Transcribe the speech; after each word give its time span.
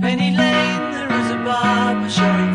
Penny 0.00 0.30
Lane, 0.30 0.92
there 0.92 1.12
is 1.20 1.30
a 1.30 1.36
barber 1.44 2.08
showing 2.10 2.53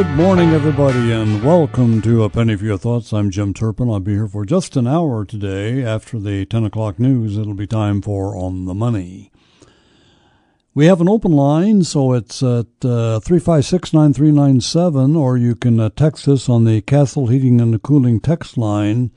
Good 0.00 0.16
morning, 0.16 0.52
everybody, 0.52 1.12
and 1.12 1.44
welcome 1.44 2.00
to 2.00 2.24
A 2.24 2.30
Penny 2.30 2.56
for 2.56 2.64
Your 2.64 2.78
Thoughts. 2.78 3.12
I'm 3.12 3.28
Jim 3.28 3.52
Turpin. 3.52 3.90
I'll 3.90 4.00
be 4.00 4.14
here 4.14 4.28
for 4.28 4.46
just 4.46 4.74
an 4.74 4.86
hour 4.86 5.26
today. 5.26 5.84
After 5.84 6.18
the 6.18 6.46
10 6.46 6.64
o'clock 6.64 6.98
news, 6.98 7.36
it'll 7.36 7.52
be 7.52 7.66
time 7.66 8.00
for 8.00 8.34
On 8.34 8.64
the 8.64 8.72
Money. 8.72 9.30
We 10.72 10.86
have 10.86 11.02
an 11.02 11.08
open 11.10 11.32
line, 11.32 11.84
so 11.84 12.14
it's 12.14 12.42
at 12.42 12.82
uh, 12.82 13.20
9397, 13.28 15.16
or 15.16 15.36
you 15.36 15.54
can 15.54 15.78
uh, 15.78 15.90
text 15.90 16.26
us 16.28 16.48
on 16.48 16.64
the 16.64 16.80
Castle 16.80 17.26
Heating 17.26 17.60
and 17.60 17.82
Cooling 17.82 18.20
text 18.20 18.56
line 18.56 19.10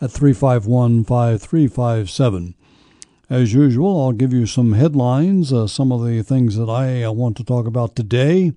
at 0.00 0.10
351 0.10 1.04
5357. 1.04 2.54
As 3.28 3.52
usual, 3.52 4.00
I'll 4.00 4.12
give 4.12 4.32
you 4.32 4.46
some 4.46 4.72
headlines, 4.72 5.52
uh, 5.52 5.66
some 5.66 5.92
of 5.92 6.02
the 6.02 6.22
things 6.22 6.56
that 6.56 6.70
I 6.70 7.02
uh, 7.02 7.12
want 7.12 7.36
to 7.36 7.44
talk 7.44 7.66
about 7.66 7.94
today 7.94 8.54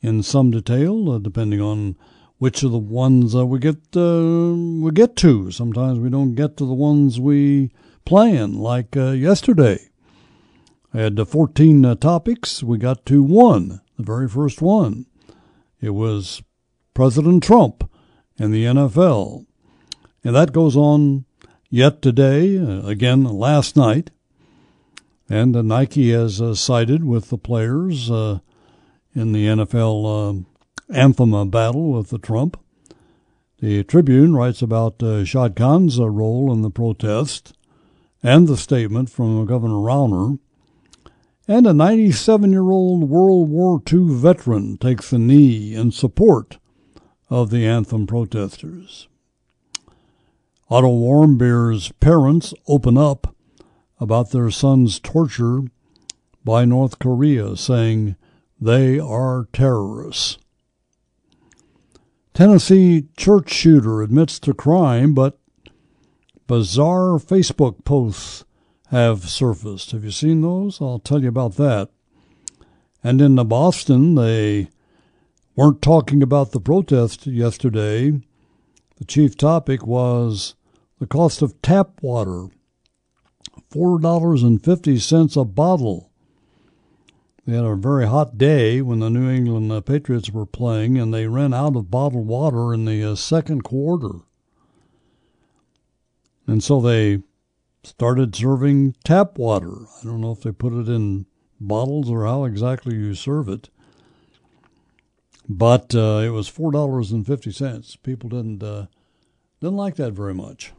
in 0.00 0.22
some 0.22 0.50
detail, 0.50 1.10
uh, 1.10 1.18
depending 1.18 1.60
on 1.60 1.96
which 2.38 2.62
of 2.62 2.70
the 2.70 2.78
ones 2.78 3.34
uh, 3.34 3.44
we 3.44 3.58
get 3.58 3.76
uh, 3.96 4.54
we 4.54 4.90
get 4.92 5.16
to. 5.16 5.50
Sometimes 5.50 5.98
we 5.98 6.08
don't 6.08 6.34
get 6.34 6.56
to 6.56 6.66
the 6.66 6.74
ones 6.74 7.20
we 7.20 7.70
plan, 8.04 8.54
like 8.54 8.96
uh, 8.96 9.10
yesterday. 9.10 9.88
I 10.94 10.98
had 10.98 11.20
uh, 11.20 11.24
14 11.24 11.84
uh, 11.84 11.94
topics. 11.96 12.62
We 12.62 12.78
got 12.78 13.04
to 13.06 13.22
one, 13.22 13.80
the 13.96 14.04
very 14.04 14.28
first 14.28 14.62
one. 14.62 15.06
It 15.80 15.90
was 15.90 16.42
President 16.94 17.42
Trump 17.42 17.88
and 18.38 18.54
the 18.54 18.64
NFL. 18.64 19.44
And 20.24 20.34
that 20.34 20.52
goes 20.52 20.76
on 20.76 21.24
yet 21.70 22.02
today, 22.02 22.56
again 22.56 23.24
last 23.24 23.76
night. 23.76 24.10
And 25.28 25.52
Nike 25.52 26.10
has 26.12 26.40
sided 26.58 27.04
with 27.04 27.28
the 27.28 27.38
players 27.38 28.10
in 29.18 29.32
the 29.32 29.46
NFL 29.46 30.04
uh, 30.38 30.94
anthem 30.94 31.34
uh, 31.34 31.44
battle 31.44 31.92
with 31.92 32.10
the 32.10 32.18
Trump. 32.18 32.58
The 33.60 33.82
Tribune 33.82 34.34
writes 34.34 34.62
about 34.62 35.02
uh, 35.02 35.24
Shad 35.24 35.56
Khan's 35.56 35.98
uh, 35.98 36.08
role 36.08 36.52
in 36.52 36.62
the 36.62 36.70
protest 36.70 37.56
and 38.22 38.46
the 38.46 38.56
statement 38.56 39.10
from 39.10 39.44
Governor 39.44 39.74
Rauner. 39.74 40.38
And 41.48 41.66
a 41.66 41.74
97 41.74 42.52
year 42.52 42.70
old 42.70 43.08
World 43.08 43.48
War 43.50 43.82
II 43.92 44.14
veteran 44.14 44.78
takes 44.78 45.12
a 45.12 45.18
knee 45.18 45.74
in 45.74 45.90
support 45.90 46.58
of 47.28 47.50
the 47.50 47.66
anthem 47.66 48.06
protesters. 48.06 49.08
Otto 50.70 50.88
Warmbier's 50.88 51.90
parents 51.98 52.54
open 52.68 52.96
up 52.96 53.34
about 53.98 54.30
their 54.30 54.50
son's 54.50 55.00
torture 55.00 55.62
by 56.44 56.64
North 56.64 56.98
Korea, 56.98 57.56
saying 57.56 58.14
they 58.60 58.98
are 58.98 59.48
terrorists. 59.52 60.38
Tennessee 62.34 63.06
church 63.16 63.52
shooter 63.52 64.02
admits 64.02 64.38
to 64.38 64.54
crime, 64.54 65.12
but 65.12 65.38
bizarre 66.46 67.18
Facebook 67.18 67.84
posts 67.84 68.44
have 68.90 69.28
surfaced. 69.28 69.90
Have 69.90 70.04
you 70.04 70.10
seen 70.10 70.40
those? 70.40 70.80
I'll 70.80 70.98
tell 70.98 71.22
you 71.22 71.28
about 71.28 71.56
that. 71.56 71.90
And 73.02 73.20
in 73.20 73.34
the 73.34 73.44
Boston, 73.44 74.14
they 74.14 74.68
weren't 75.56 75.82
talking 75.82 76.22
about 76.22 76.52
the 76.52 76.60
protest 76.60 77.26
yesterday. 77.26 78.20
The 78.96 79.04
chief 79.04 79.36
topic 79.36 79.86
was 79.86 80.54
the 80.98 81.06
cost 81.06 81.42
of 81.42 81.60
tap 81.62 82.02
water 82.02 82.48
$4.50 83.72 85.40
a 85.40 85.44
bottle. 85.44 86.10
They 87.48 87.56
had 87.56 87.64
a 87.64 87.76
very 87.76 88.06
hot 88.06 88.36
day 88.36 88.82
when 88.82 88.98
the 88.98 89.08
New 89.08 89.30
England 89.30 89.72
uh, 89.72 89.80
Patriots 89.80 90.28
were 90.28 90.44
playing, 90.44 90.98
and 90.98 91.14
they 91.14 91.26
ran 91.26 91.54
out 91.54 91.76
of 91.76 91.90
bottled 91.90 92.26
water 92.26 92.74
in 92.74 92.84
the 92.84 93.02
uh, 93.02 93.14
second 93.14 93.64
quarter. 93.64 94.18
And 96.46 96.62
so 96.62 96.78
they 96.78 97.22
started 97.82 98.36
serving 98.36 98.96
tap 99.02 99.38
water. 99.38 99.72
I 99.72 100.04
don't 100.04 100.20
know 100.20 100.32
if 100.32 100.42
they 100.42 100.52
put 100.52 100.74
it 100.74 100.90
in 100.90 101.24
bottles 101.58 102.10
or 102.10 102.26
how 102.26 102.44
exactly 102.44 102.94
you 102.94 103.14
serve 103.14 103.48
it. 103.48 103.70
But 105.48 105.94
uh, 105.94 106.20
it 106.22 106.30
was 106.34 106.48
four 106.48 106.70
dollars 106.70 107.12
and 107.12 107.26
fifty 107.26 107.50
cents. 107.50 107.96
People 107.96 108.28
didn't 108.28 108.62
uh, 108.62 108.88
didn't 109.62 109.78
like 109.78 109.96
that 109.96 110.12
very 110.12 110.34
much. 110.34 110.74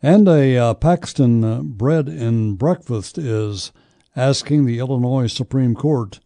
And 0.00 0.28
a 0.28 0.56
uh, 0.56 0.74
Paxton 0.74 1.72
bread 1.72 2.06
and 2.06 2.56
breakfast 2.56 3.18
is 3.18 3.72
asking 4.20 4.66
the 4.66 4.78
Illinois 4.78 5.26
Supreme 5.26 5.74
Court 5.74 6.20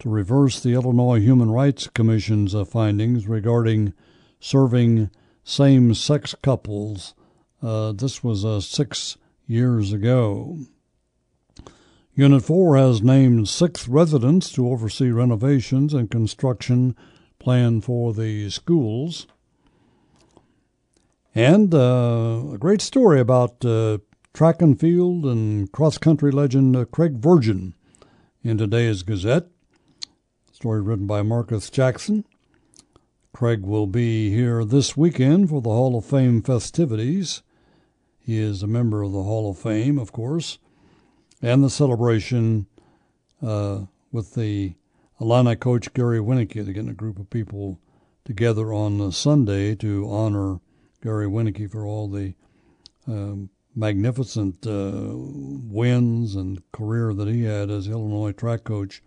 to 0.00 0.08
reverse 0.08 0.58
the 0.58 0.72
Illinois 0.72 1.20
Human 1.20 1.52
Rights 1.52 1.86
Commission's 1.86 2.52
uh, 2.52 2.64
findings 2.64 3.28
regarding 3.28 3.92
serving 4.40 5.08
same-sex 5.44 6.34
couples. 6.42 7.14
Uh, 7.62 7.92
this 7.92 8.24
was 8.24 8.44
uh, 8.44 8.60
six 8.60 9.18
years 9.46 9.92
ago. 9.92 10.58
Unit 12.16 12.42
4 12.42 12.76
has 12.76 13.02
named 13.02 13.48
six 13.48 13.86
residents 13.86 14.50
to 14.50 14.68
oversee 14.68 15.12
renovations 15.12 15.94
and 15.94 16.10
construction 16.10 16.96
planned 17.38 17.84
for 17.84 18.12
the 18.12 18.50
schools. 18.50 19.28
And 21.36 21.72
uh, 21.72 22.42
a 22.54 22.58
great 22.58 22.82
story 22.82 23.20
about 23.20 23.64
uh, 23.64 23.98
track 24.32 24.62
and 24.62 24.80
field 24.80 25.26
and 25.26 25.70
cross 25.72 25.98
country 25.98 26.32
legend 26.32 26.74
uh, 26.74 26.84
Craig 26.86 27.16
Virgin 27.16 27.74
in 28.42 28.56
today's 28.56 29.02
Gazette. 29.02 29.48
Story 30.50 30.80
written 30.80 31.06
by 31.06 31.22
Marcus 31.22 31.68
Jackson. 31.68 32.24
Craig 33.34 33.62
will 33.62 33.86
be 33.86 34.30
here 34.30 34.64
this 34.64 34.96
weekend 34.96 35.50
for 35.50 35.60
the 35.60 35.70
Hall 35.70 35.96
of 35.96 36.04
Fame 36.04 36.42
festivities. 36.42 37.42
He 38.18 38.38
is 38.38 38.62
a 38.62 38.66
member 38.66 39.02
of 39.02 39.12
the 39.12 39.22
Hall 39.22 39.50
of 39.50 39.58
Fame, 39.58 39.98
of 39.98 40.12
course, 40.12 40.58
and 41.42 41.62
the 41.62 41.70
celebration 41.70 42.66
uh, 43.42 43.82
with 44.12 44.34
the 44.34 44.74
Illini 45.20 45.56
coach 45.56 45.92
Gary 45.92 46.20
Wieneke. 46.20 46.54
They're 46.54 46.72
getting 46.72 46.88
a 46.88 46.94
group 46.94 47.18
of 47.18 47.28
people 47.28 47.80
together 48.24 48.72
on 48.72 49.10
Sunday 49.12 49.74
to 49.76 50.08
honor 50.08 50.60
Gary 51.02 51.26
Wieneke 51.26 51.70
for 51.70 51.84
all 51.84 52.08
the 52.08 52.34
um, 53.06 53.50
magnificent 53.74 54.66
uh, 54.66 55.12
wins 55.14 56.34
and 56.34 56.62
career 56.72 57.14
that 57.14 57.28
he 57.28 57.44
had 57.44 57.70
as 57.70 57.88
Illinois 57.88 58.32
track 58.32 58.64
coach. 58.64 59.02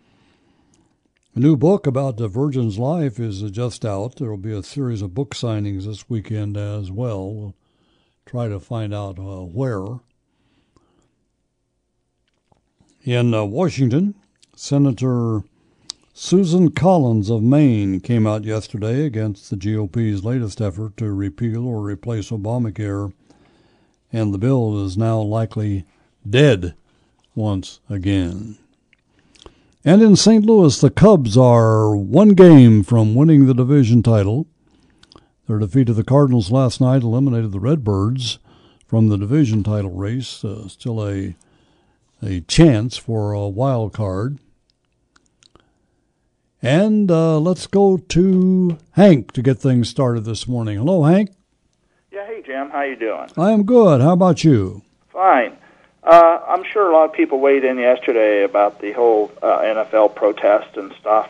A 1.36 1.40
new 1.40 1.58
book 1.58 1.86
about 1.86 2.18
the 2.18 2.28
Virgin's 2.28 2.80
life 2.80 3.20
is 3.20 3.42
just 3.52 3.86
out. 3.86 4.16
There 4.16 4.30
will 4.30 4.38
be 4.38 4.54
a 4.54 4.64
series 4.64 5.02
of 5.02 5.14
book 5.14 5.36
signings 5.36 5.86
this 5.86 6.10
weekend 6.10 6.56
as 6.56 6.89
well. 6.89 7.30
We'll 7.30 7.56
try 8.25 8.48
to 8.48 8.60
find 8.60 8.94
out 8.94 9.19
uh, 9.19 9.44
where. 9.44 10.00
In 13.04 13.34
uh, 13.34 13.44
Washington, 13.44 14.16
Senator 14.56 15.44
Susan 16.13 16.72
Collins 16.72 17.30
of 17.30 17.44
Maine 17.44 18.00
came 18.00 18.25
out 18.25 18.45
yesterday 18.45 19.06
against 19.06 19.50
the 19.50 19.57
GOP's 19.57 20.24
latest 20.24 20.62
effort 20.62 20.95
to 20.95 21.12
repeal 21.12 21.68
or 21.68 21.81
replace 21.81 22.30
Obamacare, 22.31 23.12
and 24.15 24.33
the 24.33 24.38
bill 24.38 24.85
is 24.85 24.97
now 24.97 25.19
likely 25.19 25.85
dead 26.27 26.73
once 27.35 27.81
again. 27.89 28.57
And 29.83 30.01
in 30.01 30.15
St. 30.15 30.45
Louis, 30.45 30.79
the 30.79 30.89
Cubs 30.89 31.38
are 31.38 31.95
one 31.95 32.29
game 32.29 32.81
from 32.81 33.13
winning 33.13 33.45
the 33.45 33.53
division 33.53 34.01
title. 34.01 34.47
Their 35.47 35.59
defeat 35.59 35.89
of 35.89 35.97
the 35.97 36.03
Cardinals 36.06 36.50
last 36.50 36.79
night 36.79 37.03
eliminated 37.03 37.51
the 37.51 37.59
Redbirds 37.59 38.39
from 38.88 39.09
the 39.09 39.17
division 39.17 39.63
title 39.63 39.91
race. 39.91 40.45
Uh, 40.45 40.69
still 40.69 41.06
a 41.06 41.35
a 42.23 42.39
chance 42.41 42.95
for 42.95 43.33
a 43.33 43.50
wild 43.50 43.91
card. 43.94 44.39
And 46.62 47.12
uh, 47.12 47.38
let's 47.38 47.67
go 47.67 47.97
to 47.97 48.77
Hank 48.91 49.33
to 49.33 49.41
get 49.41 49.59
things 49.59 49.89
started 49.89 50.21
this 50.21 50.47
morning. 50.47 50.77
Hello, 50.77 51.03
Hank. 51.03 51.31
Jim, 52.45 52.69
how 52.69 52.81
you 52.83 52.95
doing? 52.95 53.27
I 53.38 53.51
am 53.51 53.63
good. 53.63 54.01
How 54.01 54.13
about 54.13 54.44
you? 54.44 54.81
Fine. 55.12 55.57
Uh, 56.03 56.39
I'm 56.47 56.63
sure 56.63 56.89
a 56.92 56.94
lot 56.94 57.06
of 57.06 57.13
people 57.13 57.39
weighed 57.39 57.63
in 57.63 57.77
yesterday 57.80 58.44
about 58.44 58.80
the 58.81 58.92
whole 58.92 59.31
uh, 59.42 59.59
NFL 59.62 60.13
protest 60.15 60.77
and 60.77 60.94
stuff, 61.00 61.27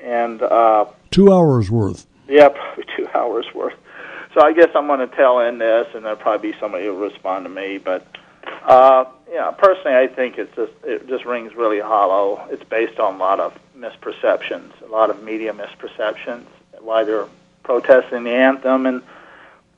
and 0.00 0.42
uh, 0.42 0.86
Two 1.12 1.32
hours 1.32 1.70
worth. 1.70 2.06
yeah, 2.28 2.48
probably 2.54 2.84
two 2.96 3.06
hours 3.14 3.46
worth. 3.54 3.74
So 4.34 4.42
I 4.42 4.52
guess 4.52 4.68
I'm 4.74 4.86
going 4.88 5.00
to 5.00 5.06
tell 5.16 5.38
in 5.40 5.58
this, 5.58 5.86
and 5.94 6.04
there'll 6.04 6.18
probably 6.18 6.50
be 6.52 6.58
somebody 6.58 6.86
who 6.86 6.94
will 6.94 7.08
respond 7.08 7.44
to 7.44 7.48
me. 7.48 7.78
But 7.78 8.04
uh, 8.64 9.04
yeah, 9.32 9.52
personally, 9.52 9.96
I 9.96 10.08
think 10.08 10.36
it's 10.38 10.54
just 10.56 10.72
it 10.82 11.08
just 11.08 11.24
rings 11.24 11.54
really 11.54 11.78
hollow. 11.80 12.44
It's 12.50 12.64
based 12.64 12.98
on 12.98 13.14
a 13.14 13.18
lot 13.18 13.38
of 13.38 13.56
misperceptions, 13.78 14.72
a 14.82 14.90
lot 14.90 15.10
of 15.10 15.22
media 15.22 15.52
misperceptions, 15.54 16.44
why 16.80 17.04
they're 17.04 17.26
protesting 17.62 18.24
the 18.24 18.32
anthem, 18.32 18.86
and 18.86 19.02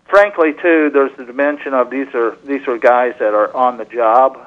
frankly, 0.09 0.53
too, 0.55 0.91
there's 0.91 1.17
the 1.17 1.25
dimension 1.25 1.75
of 1.75 1.91
these 1.91 2.13
are 2.15 2.37
these 2.45 2.67
are 2.67 2.79
guys 2.79 3.15
that 3.19 3.35
are 3.35 3.55
on 3.55 3.77
the 3.79 3.85
job, 3.85 4.39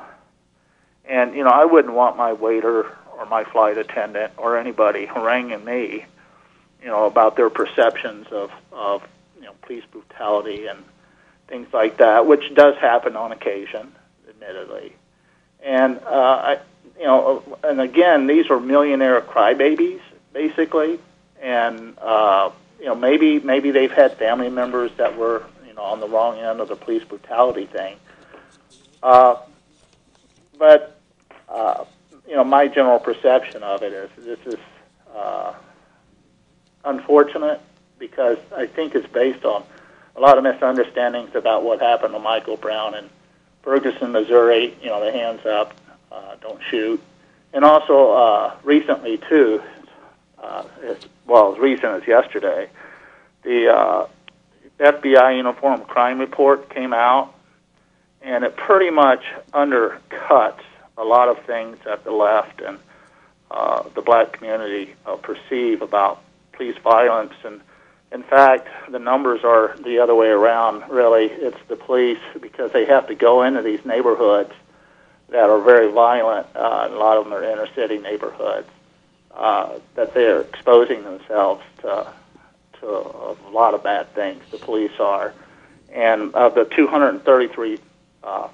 and 1.05 1.33
you 1.35 1.43
know 1.43 1.49
I 1.49 1.65
wouldn't 1.65 1.93
want 1.93 2.17
my 2.17 2.33
waiter 2.33 2.97
or 3.17 3.25
my 3.27 3.43
flight 3.43 3.77
attendant 3.77 4.33
or 4.37 4.57
anybody 4.57 5.05
haranguing 5.05 5.63
me, 5.63 6.05
you 6.81 6.87
know, 6.87 7.05
about 7.05 7.35
their 7.35 7.49
perceptions 7.49 8.27
of 8.31 8.51
of 8.71 9.07
you 9.37 9.45
know 9.45 9.53
police 9.61 9.83
brutality 9.91 10.67
and 10.67 10.83
things 11.47 11.67
like 11.73 11.97
that, 11.97 12.25
which 12.25 12.53
does 12.53 12.75
happen 12.77 13.15
on 13.15 13.31
occasion, 13.31 13.93
admittedly, 14.27 14.93
and 15.63 15.99
uh, 16.05 16.09
I, 16.09 16.59
you 16.97 17.05
know, 17.05 17.43
and 17.63 17.81
again, 17.81 18.27
these 18.27 18.49
are 18.49 18.59
millionaire 18.59 19.21
crybabies, 19.21 20.01
basically, 20.33 20.99
and 21.41 21.97
uh, 21.99 22.51
you 22.81 22.88
know, 22.88 22.95
maybe 22.95 23.39
maybe 23.39 23.69
they've 23.69 23.92
had 23.92 24.18
family 24.18 24.50
members 24.50 24.92
that 24.98 25.16
were 25.16 25.44
you 25.68 25.74
know 25.75 25.83
on 25.83 26.00
the 26.00 26.07
wrong 26.10 26.39
end 26.39 26.60
of 26.60 26.68
the 26.68 26.75
police 26.75 27.04
brutality 27.04 27.68
thing, 27.68 27.95
uh, 29.04 29.36
but 30.57 31.00
uh, 31.48 31.86
you 32.28 32.36
know, 32.36 32.44
my 32.44 32.68
general 32.68 32.98
perception 32.98 33.62
of 33.62 33.83
it 33.83 33.94
is 33.94 34.10
this 34.18 34.39
is 34.45 34.60
uh, 35.16 35.54
unfortunate 36.86 37.62
because 38.00 38.38
I 38.56 38.66
think 38.66 38.95
it's 38.95 39.07
based 39.07 39.45
on 39.45 39.63
a 40.16 40.19
lot 40.19 40.38
of 40.38 40.44
misunderstandings 40.44 41.36
about 41.36 41.63
what 41.63 41.81
happened 41.81 42.13
to 42.13 42.19
Michael 42.19 42.57
Brown 42.57 42.95
in 42.95 43.10
Ferguson, 43.62 44.12
Missouri. 44.12 44.75
You 44.81 44.88
know, 44.88 45.06
the 45.06 45.12
hands 45.12 45.45
up, 45.45 45.75
uh, 46.12 46.36
don't 46.42 46.62
shoot, 46.69 47.00
and 47.54 47.63
also 47.63 48.12
uh, 48.12 48.56
recently 48.63 49.19
too, 49.30 49.62
uh, 50.42 50.63
well 51.31 51.54
as 51.54 51.60
recent 51.60 52.01
as 52.01 52.06
yesterday, 52.06 52.69
the 53.44 53.69
uh, 53.74 54.07
FBI 54.80 55.38
Uniform 55.38 55.81
Crime 55.86 56.19
Report 56.19 56.69
came 56.69 56.94
out, 56.94 57.33
and 58.22 58.44
it 58.44 58.57
pretty 58.57 58.89
much 58.89 59.24
undercuts 59.54 60.60
a 60.98 61.06
lot 61.06 61.30
of 61.30 61.39
things 61.45 61.78
that 61.86 62.04
the 62.04 62.12
left 62.12 62.60
and 62.60 62.78
uh, 63.50 63.83
the 63.95 64.01
black 64.01 64.33
community 64.33 64.94
uh, 65.06 65.16
perceive 65.16 65.81
about 65.81 66.22
police 66.51 66.78
violence. 66.83 67.33
And 67.45 67.62
in 68.12 68.24
fact, 68.24 68.68
the 68.92 69.00
numbers 69.00 69.45
are 69.45 69.78
the 69.86 70.00
other 70.00 70.13
way 70.13 70.28
around. 70.28 70.83
Really, 70.92 71.28
it's 71.28 71.57
the 71.69 71.78
police 71.78 72.19
because 72.42 72.74
they 72.74 72.86
have 72.86 73.07
to 73.07 73.16
go 73.16 73.44
into 73.44 73.62
these 73.62 73.86
neighborhoods 73.86 74.51
that 75.30 75.50
are 75.50 75.62
very 75.62 75.89
violent. 75.94 76.48
Uh, 76.54 76.89
a 76.92 76.98
lot 76.98 77.18
of 77.18 77.24
them 77.24 77.33
are 77.33 77.42
inner 77.42 77.68
city 77.74 78.00
neighborhoods 78.00 78.68
uh, 79.36 79.80
that 79.95 80.13
they're 80.13 80.42
exposing 80.42 81.04
themselves 81.04 81.63
to 81.81 82.07
to 82.80 82.88
a 82.88 83.36
lot 83.51 83.74
of 83.75 83.83
bad 83.83 84.12
things. 84.16 84.42
The 84.51 84.57
police 84.57 85.00
are, 85.00 85.33
and 85.94 86.33
of 86.33 86.56
the 86.56 86.66
233 86.66 87.80
uh, 88.24 88.48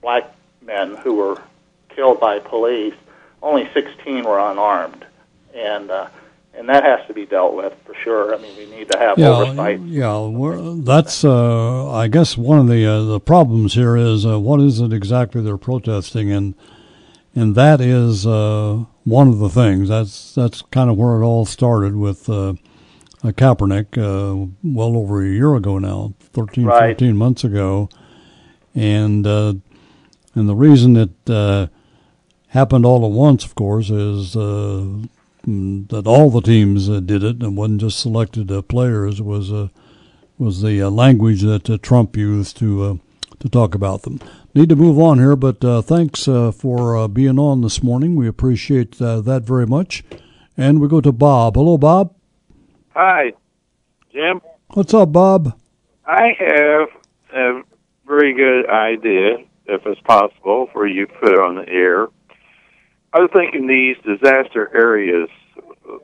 black 0.00 0.34
men 0.64 0.94
who 0.96 1.14
were 1.14 1.42
killed 1.90 2.20
by 2.20 2.38
police, 2.38 2.94
only 3.42 3.68
16 3.74 4.24
were 4.24 4.38
unarmed, 4.38 5.04
and 5.54 5.90
uh, 5.90 6.08
and 6.54 6.68
that 6.68 6.84
has 6.84 7.06
to 7.06 7.14
be 7.14 7.26
dealt 7.26 7.54
with 7.54 7.74
for 7.84 7.94
sure. 7.94 8.34
I 8.34 8.38
mean, 8.38 8.56
we 8.56 8.66
need 8.66 8.90
to 8.90 8.98
have 8.98 9.18
Yeah, 9.18 9.28
oversight. 9.28 9.80
yeah. 9.80 10.74
That's, 10.82 11.24
uh, 11.24 11.92
I 11.92 12.08
guess, 12.08 12.36
one 12.36 12.58
of 12.58 12.66
the 12.66 12.84
uh, 12.84 13.02
the 13.04 13.20
problems 13.20 13.74
here 13.74 13.96
is 13.96 14.26
uh, 14.26 14.40
what 14.40 14.60
is 14.60 14.80
it 14.80 14.92
exactly 14.92 15.40
they're 15.42 15.56
protesting, 15.56 16.32
and 16.32 16.54
and 17.38 17.54
that 17.54 17.80
is 17.80 18.26
uh, 18.26 18.84
one 19.04 19.28
of 19.28 19.38
the 19.38 19.48
things. 19.48 19.88
That's 19.88 20.34
that's 20.34 20.62
kind 20.62 20.90
of 20.90 20.96
where 20.96 21.20
it 21.20 21.24
all 21.24 21.44
started 21.46 21.94
with 21.96 22.28
uh, 22.28 22.54
Kaepernick, 23.22 23.96
uh, 23.96 24.50
well 24.62 24.96
over 24.96 25.22
a 25.22 25.28
year 25.28 25.54
ago 25.54 25.78
now, 25.78 26.14
13, 26.20 26.64
Right. 26.64 26.98
14 26.98 27.16
months 27.16 27.44
ago, 27.44 27.88
and 28.74 29.26
uh, 29.26 29.54
and 30.34 30.48
the 30.48 30.56
reason 30.56 30.96
it 30.96 31.30
uh, 31.30 31.68
happened 32.48 32.84
all 32.84 33.04
at 33.04 33.12
once, 33.12 33.44
of 33.44 33.54
course, 33.54 33.88
is 33.90 34.36
uh, 34.36 34.84
that 35.46 36.06
all 36.06 36.30
the 36.30 36.40
teams 36.42 36.88
uh, 36.88 37.00
did 37.00 37.22
it, 37.22 37.42
and 37.42 37.56
wasn't 37.56 37.80
just 37.80 38.00
selected 38.00 38.50
uh, 38.50 38.62
players. 38.62 39.20
It 39.20 39.24
was 39.24 39.52
uh, 39.52 39.68
was 40.38 40.62
the 40.62 40.82
uh, 40.82 40.90
language 40.90 41.42
that 41.42 41.70
uh, 41.70 41.78
Trump 41.78 42.16
used 42.16 42.56
to 42.58 42.82
uh, 42.82 42.94
to 43.40 43.48
talk 43.48 43.74
about 43.74 44.02
them. 44.02 44.20
Need 44.54 44.68
to 44.70 44.76
move 44.76 44.98
on 44.98 45.18
here, 45.18 45.36
but 45.36 45.64
uh, 45.64 45.82
thanks 45.82 46.26
uh, 46.26 46.50
for 46.50 46.96
uh, 46.96 47.08
being 47.08 47.38
on 47.38 47.60
this 47.60 47.82
morning. 47.82 48.16
We 48.16 48.26
appreciate 48.26 49.00
uh, 49.00 49.20
that 49.22 49.42
very 49.42 49.66
much. 49.66 50.04
And 50.56 50.80
we 50.80 50.88
go 50.88 51.00
to 51.00 51.12
Bob. 51.12 51.54
Hello, 51.54 51.78
Bob. 51.78 52.14
Hi, 52.94 53.32
Jim. 54.12 54.40
What's 54.70 54.92
up, 54.92 55.12
Bob? 55.12 55.58
I 56.04 56.34
have 56.38 56.88
a 57.32 57.62
very 58.06 58.34
good 58.34 58.68
idea, 58.68 59.36
if 59.66 59.86
it's 59.86 60.00
possible, 60.00 60.68
for 60.72 60.86
you 60.86 61.06
to 61.06 61.12
put 61.14 61.32
it 61.32 61.38
on 61.38 61.56
the 61.56 61.68
air. 61.68 62.08
I 63.12 63.20
was 63.20 63.30
thinking 63.32 63.66
these 63.66 63.96
disaster 64.04 64.70
areas, 64.74 65.28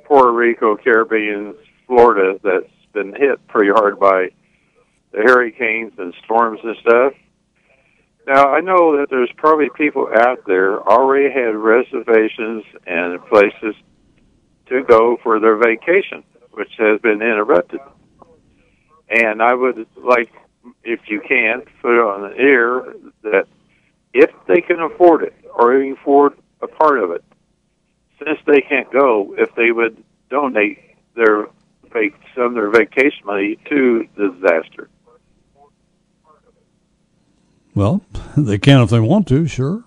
Puerto 0.04 0.32
Rico, 0.32 0.76
Caribbean, 0.76 1.54
Florida, 1.86 2.38
that's 2.42 2.70
been 2.92 3.14
hit 3.14 3.46
pretty 3.48 3.70
hard 3.70 3.98
by 3.98 4.28
the 5.12 5.18
hurricanes 5.18 5.92
and 5.98 6.14
storms 6.24 6.60
and 6.62 6.76
stuff. 6.80 7.12
Now, 8.26 8.54
I 8.54 8.60
know 8.60 8.98
that 8.98 9.10
there's 9.10 9.30
probably 9.36 9.68
people 9.76 10.08
out 10.14 10.44
there 10.46 10.80
already 10.80 11.30
had 11.30 11.54
reservations 11.56 12.64
and 12.86 13.24
places 13.26 13.74
to 14.66 14.82
go 14.82 15.18
for 15.22 15.40
their 15.40 15.56
vacation, 15.56 16.24
which 16.52 16.70
has 16.78 17.00
been 17.00 17.20
interrupted. 17.20 17.80
And 19.10 19.42
I 19.42 19.52
would 19.52 19.86
like, 19.96 20.32
if 20.82 21.00
you 21.08 21.20
can, 21.20 21.62
put 21.82 22.00
on 22.00 22.30
the 22.30 22.36
air 22.38 22.94
that 23.22 23.46
if 24.14 24.30
they 24.46 24.62
can 24.62 24.80
afford 24.80 25.24
it 25.24 25.34
or 25.54 25.76
even 25.76 25.92
afford 25.92 26.38
a 26.62 26.66
part 26.66 27.00
of 27.00 27.10
it, 27.10 27.24
since 28.24 28.38
they 28.46 28.62
can't 28.62 28.90
go, 28.90 29.34
if 29.36 29.54
they 29.54 29.70
would 29.70 30.02
donate 30.30 30.78
their 31.14 31.46
some 32.34 32.46
of 32.46 32.54
their 32.54 32.70
vacation 32.70 33.24
money 33.24 33.56
to 33.68 34.08
the 34.16 34.30
disaster. 34.30 34.88
Well, 37.74 38.02
they 38.36 38.58
can 38.58 38.80
if 38.82 38.90
they 38.90 39.00
want 39.00 39.28
to, 39.28 39.46
sure. 39.46 39.82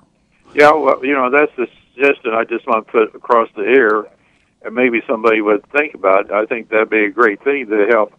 Yeah, 0.53 0.71
well, 0.71 1.05
you 1.05 1.13
know, 1.13 1.29
that's 1.29 1.51
the 1.55 1.67
suggestion 1.93 2.33
I 2.33 2.43
just 2.43 2.65
want 2.67 2.85
to 2.87 2.91
put 2.91 3.15
across 3.15 3.49
the 3.55 3.63
air, 3.63 4.05
and 4.63 4.73
maybe 4.75 5.01
somebody 5.07 5.41
would 5.41 5.65
think 5.71 5.93
about 5.93 6.25
it. 6.25 6.31
I 6.31 6.45
think 6.45 6.69
that'd 6.69 6.89
be 6.89 7.05
a 7.05 7.09
great 7.11 7.43
thing 7.43 7.67
to 7.67 7.85
help 7.89 8.13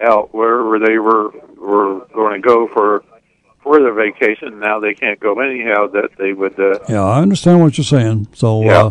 out 0.00 0.32
wherever 0.34 0.78
they 0.78 0.98
were 0.98 1.30
were 1.56 2.06
going 2.14 2.40
to 2.40 2.46
go 2.46 2.68
for 2.68 3.02
for 3.62 3.80
their 3.80 3.92
vacation. 3.94 4.60
Now 4.60 4.78
they 4.80 4.94
can't 4.94 5.18
go 5.18 5.40
anyhow. 5.40 5.88
That 5.88 6.10
they 6.18 6.32
would. 6.32 6.58
Uh, 6.58 6.78
Yeah, 6.88 7.02
I 7.04 7.20
understand 7.20 7.60
what 7.60 7.76
you're 7.78 7.84
saying. 7.84 8.28
So 8.34 8.62
Yeah. 8.62 8.82
uh, 8.84 8.90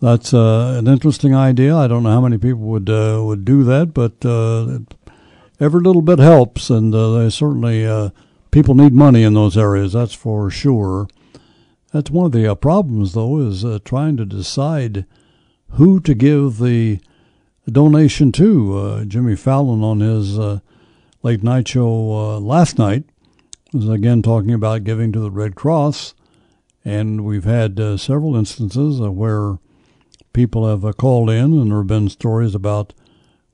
that's 0.00 0.32
uh, 0.32 0.76
an 0.78 0.86
interesting 0.88 1.34
idea. 1.34 1.74
I 1.76 1.86
don't 1.86 2.02
know 2.02 2.10
how 2.12 2.20
many 2.20 2.38
people 2.38 2.60
would 2.60 2.88
uh, 2.88 3.20
would 3.24 3.44
do 3.44 3.64
that, 3.64 3.92
but 3.94 4.24
uh, 4.24 4.78
every 5.60 5.80
little 5.80 6.02
bit 6.02 6.18
helps, 6.18 6.70
and 6.70 6.94
uh, 6.94 7.18
they 7.18 7.30
certainly 7.30 7.86
uh, 7.86 8.10
people 8.56 8.74
need 8.74 8.94
money 8.94 9.22
in 9.22 9.34
those 9.34 9.58
areas. 9.58 9.92
That's 9.92 10.14
for 10.14 10.50
sure. 10.50 11.08
That's 11.92 12.10
one 12.10 12.24
of 12.24 12.32
the 12.32 12.50
uh, 12.50 12.54
problems, 12.54 13.12
though, 13.12 13.38
is 13.38 13.66
uh, 13.66 13.80
trying 13.84 14.16
to 14.16 14.24
decide 14.24 15.04
who 15.72 16.00
to 16.00 16.14
give 16.14 16.56
the 16.56 16.98
donation 17.70 18.32
to. 18.32 18.78
Uh, 18.78 19.04
Jimmy 19.04 19.36
Fallon 19.36 19.82
on 19.82 20.00
his 20.00 20.38
uh, 20.38 20.60
late 21.22 21.42
night 21.42 21.68
show 21.68 22.12
uh, 22.12 22.40
last 22.40 22.78
night 22.78 23.04
was 23.74 23.90
again 23.90 24.22
talking 24.22 24.54
about 24.54 24.84
giving 24.84 25.12
to 25.12 25.20
the 25.20 25.30
Red 25.30 25.54
Cross. 25.54 26.14
And 26.82 27.26
we've 27.26 27.44
had 27.44 27.78
uh, 27.78 27.98
several 27.98 28.36
instances 28.36 29.00
where 29.00 29.58
people 30.32 30.66
have 30.66 30.96
called 30.96 31.28
in, 31.28 31.52
and 31.60 31.70
there 31.70 31.78
have 31.78 31.88
been 31.88 32.08
stories 32.08 32.54
about, 32.54 32.94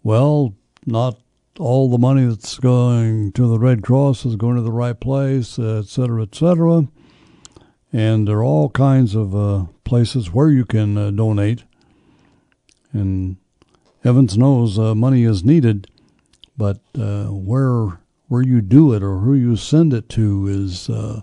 well, 0.04 0.54
not 0.86 1.18
all 1.58 1.90
the 1.90 1.98
money 1.98 2.24
that's 2.24 2.58
going 2.58 3.32
to 3.32 3.46
the 3.46 3.58
Red 3.58 3.82
Cross 3.82 4.24
is 4.24 4.36
going 4.36 4.56
to 4.56 4.62
the 4.62 4.72
right 4.72 4.98
place, 4.98 5.58
et 5.58 5.86
cetera, 5.86 6.22
et 6.22 6.34
cetera. 6.34 6.88
And 7.92 8.26
there 8.26 8.38
are 8.38 8.44
all 8.44 8.70
kinds 8.70 9.14
of 9.14 9.36
uh, 9.36 9.66
places 9.84 10.32
where 10.32 10.48
you 10.50 10.64
can 10.64 10.96
uh, 10.96 11.10
donate. 11.10 11.64
And 12.92 13.36
Evans 14.02 14.38
knows 14.38 14.78
uh, 14.78 14.94
money 14.94 15.24
is 15.24 15.44
needed, 15.44 15.88
but 16.56 16.80
uh, 16.98 17.26
where 17.26 17.98
where 18.28 18.42
you 18.42 18.62
do 18.62 18.94
it 18.94 19.02
or 19.02 19.18
who 19.18 19.34
you 19.34 19.56
send 19.56 19.92
it 19.92 20.08
to 20.08 20.46
is 20.46 20.88
uh, 20.88 21.20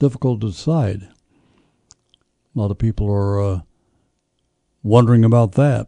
difficult 0.00 0.40
to 0.40 0.48
decide. 0.48 1.02
A 1.02 2.58
lot 2.58 2.72
of 2.72 2.78
people 2.78 3.08
are 3.08 3.40
uh, 3.40 3.60
wondering 4.82 5.24
about 5.24 5.52
that. 5.52 5.86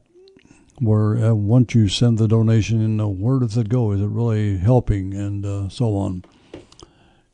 Where 0.79 1.17
uh, 1.17 1.35
once 1.35 1.75
you 1.75 1.89
send 1.89 2.19
the 2.19 2.29
donation, 2.29 3.01
uh, 3.01 3.07
where 3.07 3.39
does 3.39 3.57
it 3.57 3.69
go? 3.69 3.93
Is 3.93 4.01
it 4.01 4.09
really 4.09 4.59
helping, 4.59 5.15
and 5.15 5.45
uh, 5.45 5.69
so 5.69 5.97
on. 5.97 6.25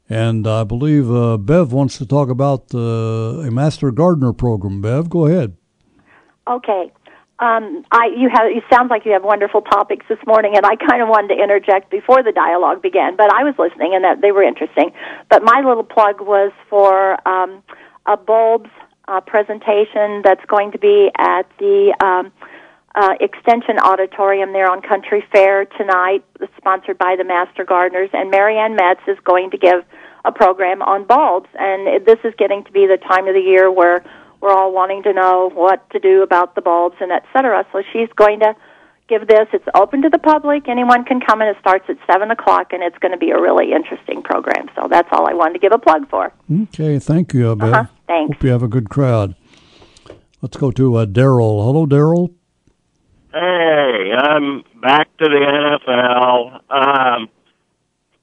And 0.09 0.47
I 0.47 0.65
believe 0.65 1.11
uh, 1.11 1.39
Bev 1.39 1.73
wants 1.73 1.99
to 1.99 2.07
talk 2.07 2.29
about 2.29 2.73
a 2.75 3.49
Master 3.51 3.91
Gardener 3.91 4.33
program. 4.33 4.81
Bev, 4.81 5.09
go 5.09 5.27
ahead. 5.27 5.57
Okay. 6.47 6.93
Um, 7.39 7.85
I 7.91 8.07
you 8.17 8.29
have 8.33 8.47
it 8.47 8.63
sounds 8.73 8.91
like 8.91 9.05
you 9.05 9.13
have 9.13 9.25
wonderful 9.25 9.63
topics 9.63 10.07
this 10.09 10.19
morning, 10.27 10.55
and 10.55 10.65
I 10.65 10.77
kind 10.77 11.03
of 11.03 11.09
wanted 11.09 11.35
to 11.35 11.43
interject 11.43 11.91
before 11.91 12.23
the 12.23 12.31
dialogue 12.31 12.83
began, 12.83 13.17
but 13.17 13.33
I 13.33 13.43
was 13.43 13.55
listening 13.59 13.95
and 13.95 14.05
that 14.05 14.21
they 14.21 14.31
were 14.31 14.45
interesting. 14.45 14.93
But 15.29 15.43
my 15.43 15.61
little 15.67 15.83
plug 15.83 16.21
was 16.21 16.53
for 16.71 17.17
um, 17.27 17.65
a 18.07 18.17
bulbs 18.17 18.71
uh, 19.09 19.21
presentation 19.23 20.23
that's 20.23 20.45
going 20.47 20.71
to 20.73 20.79
be 20.79 21.11
at 21.19 21.51
the 21.59 21.97
um, 22.01 22.33
uh, 22.95 23.15
Extension 23.21 23.79
Auditorium 23.79 24.53
there 24.53 24.71
on 24.71 24.83
Country 24.83 25.25
Fair 25.33 25.65
tonight, 25.65 26.25
sponsored 26.57 26.99
by 26.99 27.17
the 27.17 27.25
Master 27.25 27.65
Gardeners, 27.65 28.11
and 28.13 28.31
Marianne 28.31 28.77
Metz 28.77 29.01
is 29.09 29.19
going 29.25 29.51
to 29.51 29.59
give 29.59 29.85
a 30.25 30.33
program 30.33 30.83
on 30.83 31.07
bulbs, 31.07 31.49
and 31.59 32.07
this 32.07 32.19
is 32.25 32.33
getting 32.39 32.65
to 32.65 32.73
be 32.73 32.87
the 32.87 32.99
time 33.09 33.27
of 33.27 33.35
the 33.35 33.41
year 33.41 33.71
where 33.71 34.05
we're 34.41 34.53
all 34.53 34.73
wanting 34.73 35.03
to 35.05 35.13
know 35.13 35.51
what 35.55 35.89
to 35.91 35.99
do 35.99 36.23
about 36.23 36.55
the 36.55 36.61
bulbs 36.61 36.97
and 37.01 37.11
et 37.11 37.25
cetera. 37.33 37.67
So 37.73 37.83
she's 37.93 38.09
going 38.17 38.41
to 38.41 38.55
give 39.09 39.27
this. 39.27 39.49
It's 39.53 39.67
open 39.75 40.03
to 40.03 40.09
the 40.11 40.19
public. 40.19 40.69
Anyone 40.69 41.05
can 41.05 41.21
come, 41.21 41.41
and 41.41 41.51
it 41.51 41.57
starts 41.61 41.85
at 41.89 41.97
seven 42.11 42.31
o'clock, 42.31 42.73
and 42.73 42.83
it's 42.83 42.99
going 42.99 43.13
to 43.13 43.19
be 43.19 43.31
a 43.31 43.41
really 43.41 43.73
interesting 43.73 44.23
program. 44.23 44.69
So 44.77 44.87
that's 44.91 45.09
all 45.13 45.29
I 45.29 45.35
wanted 45.35 45.55
to 45.55 45.59
give 45.61 45.73
a 45.73 45.79
plug 45.79 46.09
for. 46.09 46.33
Okay, 46.51 46.99
thank 46.99 47.35
you, 47.35 47.57
Bev. 47.57 47.73
Uh-huh, 47.73 47.85
thanks. 48.07 48.37
Hope 48.37 48.45
you 48.45 48.51
have 48.51 48.63
a 48.63 48.69
good 48.69 48.91
crowd. 48.91 49.35
Let's 50.41 50.57
go 50.57 50.71
to 50.73 50.97
uh, 50.97 51.07
Daryl. 51.07 51.65
Hello, 51.65 51.87
Daryl. 51.87 52.35
Hey, 53.33 54.13
I'm 54.17 54.63
back 54.81 55.09
to 55.19 55.25
the 55.25 55.79
NFL. 55.89 56.61
Um, 56.71 57.29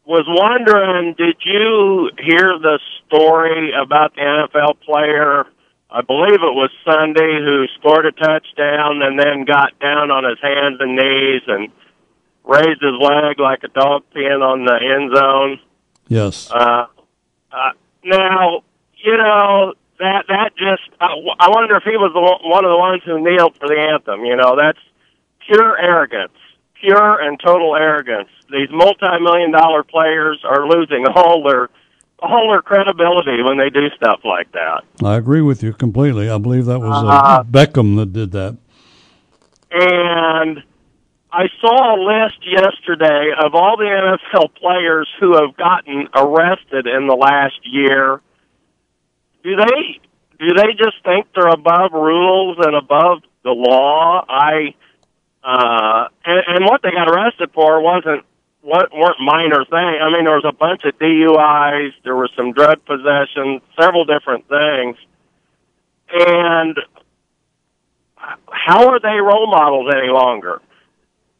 was 0.05 0.25
wondering, 0.27 1.15
did 1.17 1.37
you 1.43 2.11
hear 2.17 2.57
the 2.59 2.79
story 3.05 3.71
about 3.73 4.15
the 4.15 4.21
NFL 4.21 4.79
player 4.81 5.45
I 5.91 6.01
believe 6.01 6.35
it 6.35 6.53
was 6.53 6.69
Sunday, 6.85 7.41
who 7.41 7.65
scored 7.79 8.05
a 8.05 8.11
touchdown 8.11 9.01
and 9.01 9.17
then 9.17 9.43
got 9.45 9.77
down 9.79 10.11
on 10.11 10.23
his 10.23 10.37
hands 10.39 10.77
and 10.79 10.95
knees 10.95 11.41
and 11.47 11.71
raised 12.45 12.81
his 12.81 12.93
leg 13.01 13.39
like 13.39 13.63
a 13.63 13.69
dog 13.69 14.03
peeing 14.15 14.41
on 14.41 14.65
the 14.65 14.77
end 14.77 15.15
zone. 15.15 15.59
Yes. 16.07 16.51
Uh, 16.51 16.85
uh, 17.51 17.71
now, 18.03 18.61
you 18.97 19.17
know 19.17 19.73
that 19.97 20.25
that 20.27 20.55
just 20.57 20.83
I, 21.01 21.07
I 21.39 21.49
wonder 21.49 21.75
if 21.77 21.83
he 21.83 21.97
was 21.97 22.11
the, 22.13 22.47
one 22.47 22.65
of 22.65 22.69
the 22.69 22.77
ones 22.77 23.01
who 23.03 23.19
kneeled 23.19 23.57
for 23.57 23.67
the 23.67 23.79
anthem. 23.79 24.25
You 24.25 24.35
know, 24.35 24.55
that's 24.55 24.79
pure 25.49 25.77
arrogance, 25.77 26.33
pure 26.79 27.21
and 27.21 27.39
total 27.39 27.75
arrogance. 27.75 28.29
These 28.51 28.69
multi-million 28.71 29.51
dollar 29.51 29.83
players 29.83 30.43
are 30.43 30.67
losing 30.67 31.05
all 31.15 31.43
their 31.43 31.69
all 32.21 32.49
their 32.51 32.61
credibility 32.61 33.41
when 33.41 33.57
they 33.57 33.69
do 33.69 33.87
stuff 33.95 34.19
like 34.25 34.51
that. 34.51 34.83
I 35.03 35.15
agree 35.15 35.41
with 35.41 35.63
you 35.63 35.73
completely. 35.73 36.29
I 36.29 36.37
believe 36.37 36.65
that 36.65 36.79
was 36.79 37.03
uh, 37.03 37.07
uh, 37.07 37.43
Beckham 37.43 37.95
that 37.95 38.11
did 38.11 38.31
that. 38.31 38.57
And 39.71 40.61
I 41.31 41.47
saw 41.61 41.95
a 41.95 41.97
list 41.97 42.39
yesterday 42.45 43.31
of 43.39 43.55
all 43.55 43.77
the 43.77 43.85
NFL 43.85 44.53
players 44.55 45.07
who 45.19 45.35
have 45.35 45.55
gotten 45.55 46.07
arrested 46.13 46.87
in 46.87 47.07
the 47.07 47.15
last 47.15 47.59
year. 47.63 48.21
Do 49.43 49.55
they 49.55 49.99
do 50.39 50.53
they 50.53 50.73
just 50.77 51.03
think 51.03 51.27
they're 51.35 51.47
above 51.47 51.91
rules 51.93 52.57
and 52.59 52.75
above 52.75 53.19
the 53.43 53.51
law? 53.51 54.25
I 54.27 54.73
uh 55.43 56.08
and, 56.25 56.43
and 56.48 56.65
what 56.65 56.81
they 56.81 56.91
got 56.91 57.10
arrested 57.10 57.51
for 57.53 57.81
wasn't 57.81 58.24
what 58.62 58.91
weren't 58.93 59.19
minor 59.22 59.63
things. 59.65 60.00
I 60.01 60.12
mean, 60.12 60.25
there 60.25 60.36
was 60.36 60.46
a 60.46 60.53
bunch 60.53 60.84
of 60.84 60.98
DUIs, 61.00 61.91
there 62.03 62.15
was 62.15 62.29
some 62.36 62.51
drug 62.51 62.84
possession, 62.86 63.62
several 63.79 64.05
different 64.05 64.48
things. 64.50 64.98
And 66.12 66.77
how 68.51 68.89
are 68.89 69.00
they 69.00 69.19
role 69.22 69.48
models 69.48 69.93
any 69.96 70.10
longer? 70.10 70.62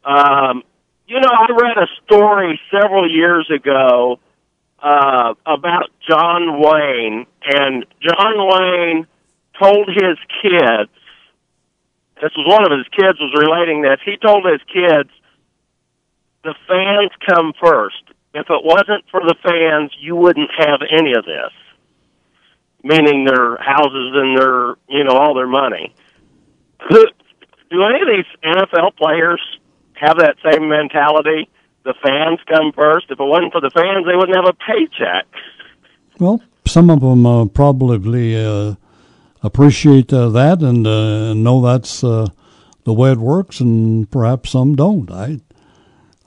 Um, 0.06 0.63
you 1.08 1.20
know, 1.20 1.29
I 1.29 1.48
read 1.51 1.77
a 1.77 1.88
story 2.06 2.60
several 2.72 3.10
years 3.10 3.50
ago 3.53 4.20
uh, 4.82 5.34
about 5.46 5.89
John 6.08 6.62
Wayne, 6.62 7.25
and 7.44 7.86
John 8.01 8.34
Wayne 8.38 9.08
told 9.62 9.88
his 9.89 10.18
kids. 10.41 10.91
This 12.21 12.31
was 12.35 12.45
one 12.47 12.65
of 12.67 12.77
his 12.77 12.88
kids 12.91 13.19
was 13.19 13.33
relating 13.35 13.81
this. 13.81 13.99
He 14.03 14.17
told 14.17 14.45
his 14.45 14.61
kids 14.67 15.09
the 16.43 16.55
fans 16.67 17.11
come 17.27 17.53
first. 17.61 18.03
If 18.33 18.47
it 18.49 18.63
wasn't 18.63 19.05
for 19.09 19.21
the 19.21 19.35
fans, 19.43 19.91
you 19.99 20.15
wouldn't 20.15 20.49
have 20.57 20.81
any 20.91 21.13
of 21.13 21.25
this. 21.25 21.51
Meaning 22.83 23.25
their 23.25 23.57
houses 23.57 24.11
and 24.15 24.38
their, 24.38 24.75
you 24.88 25.03
know, 25.03 25.15
all 25.15 25.33
their 25.33 25.47
money. 25.47 25.93
Do 26.89 27.83
any 27.83 28.01
of 28.01 28.07
these 28.07 28.25
NFL 28.43 28.95
players 28.97 29.41
have 29.93 30.17
that 30.17 30.35
same 30.43 30.69
mentality? 30.69 31.49
The 31.83 31.93
fans 32.03 32.39
come 32.47 32.71
first. 32.73 33.07
If 33.09 33.19
it 33.19 33.23
wasn't 33.23 33.51
for 33.51 33.61
the 33.61 33.69
fans, 33.69 34.05
they 34.05 34.15
wouldn't 34.15 34.35
have 34.35 34.47
a 34.47 34.53
paycheck. 34.53 35.25
Well, 36.19 36.41
some 36.65 36.89
of 36.89 37.01
them 37.01 37.25
uh, 37.25 37.45
probably 37.45 38.35
uh, 38.35 38.75
appreciate 39.43 40.12
uh, 40.13 40.29
that 40.29 40.62
and 40.62 40.86
uh, 40.86 41.34
know 41.34 41.62
that's 41.62 42.03
uh, 42.03 42.27
the 42.84 42.93
way 42.93 43.12
it 43.12 43.19
works, 43.19 43.60
and 43.60 44.10
perhaps 44.10 44.51
some 44.51 44.75
don't. 44.75 45.10
I 45.12 45.39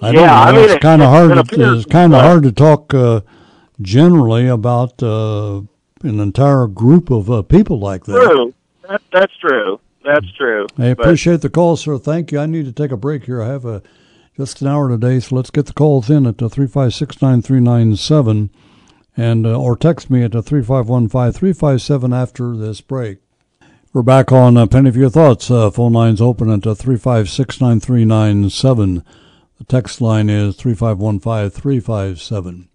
I 0.01 0.11
yeah, 0.11 0.21
know. 0.21 0.27
I 0.27 0.53
mean, 0.53 0.71
it's 0.71 0.83
kind 0.83 1.01
of 1.03 1.09
hard. 1.09 1.49
To, 1.49 1.77
it's 1.77 1.87
kind 1.87 2.13
of 2.15 2.21
hard 2.21 2.43
to 2.43 2.53
talk 2.53 2.93
uh, 2.93 3.21
generally 3.81 4.49
about 4.49 5.03
uh, 5.03 5.63
an 6.03 6.21
entire 6.21 6.67
group 6.67 7.11
of 7.11 7.31
uh, 7.31 7.43
people 7.43 7.79
like 7.79 8.05
that. 8.05 8.13
True. 8.13 8.55
That, 8.89 9.01
that's 9.13 9.37
true. 9.37 9.81
That's 10.05 10.31
true. 10.33 10.67
I 10.77 10.87
appreciate 10.87 11.43
the 11.43 11.51
call, 11.51 11.77
sir. 11.77 11.99
Thank 11.99 12.33
you. 12.33 12.41
I 12.41 12.47
need 12.47 12.65
to 12.65 12.73
take 12.73 12.91
a 12.91 12.97
break 12.97 13.25
here. 13.25 13.41
I 13.41 13.49
have 13.49 13.65
a 13.65 13.83
just 14.37 14.61
an 14.63 14.67
hour 14.67 14.89
today, 14.89 15.21
so 15.21 15.37
let's 15.37 15.51
get 15.51 15.67
the 15.67 15.73
calls 15.73 16.11
in 16.11 16.27
at 16.27 16.39
three 16.51 16.67
five 16.67 16.95
six 16.95 17.23
nine 17.23 17.43
three 17.43 17.61
nine 17.61 17.95
seven, 17.95 18.51
and 19.17 19.47
uh, 19.47 19.59
or 19.59 19.77
text 19.77 20.11
me 20.11 20.23
at 20.23 20.35
five 21.53 21.83
seven 21.83 22.13
after 22.13 22.57
this 22.57 22.81
break. 22.81 23.19
We're 23.93 24.03
back 24.03 24.33
on 24.33 24.57
uh, 24.57 24.67
Penny 24.67 24.91
for 24.91 24.99
Your 24.99 25.11
Thoughts. 25.11 25.51
Uh, 25.51 25.71
phone 25.71 25.93
lines 25.93 26.21
open 26.21 26.51
at 26.51 26.63
nine 28.05 28.51
seven. 28.51 29.05
The 29.59 29.65
text 29.65 30.01
line 30.01 30.31
is 30.31 30.57
3515357. 30.57 32.69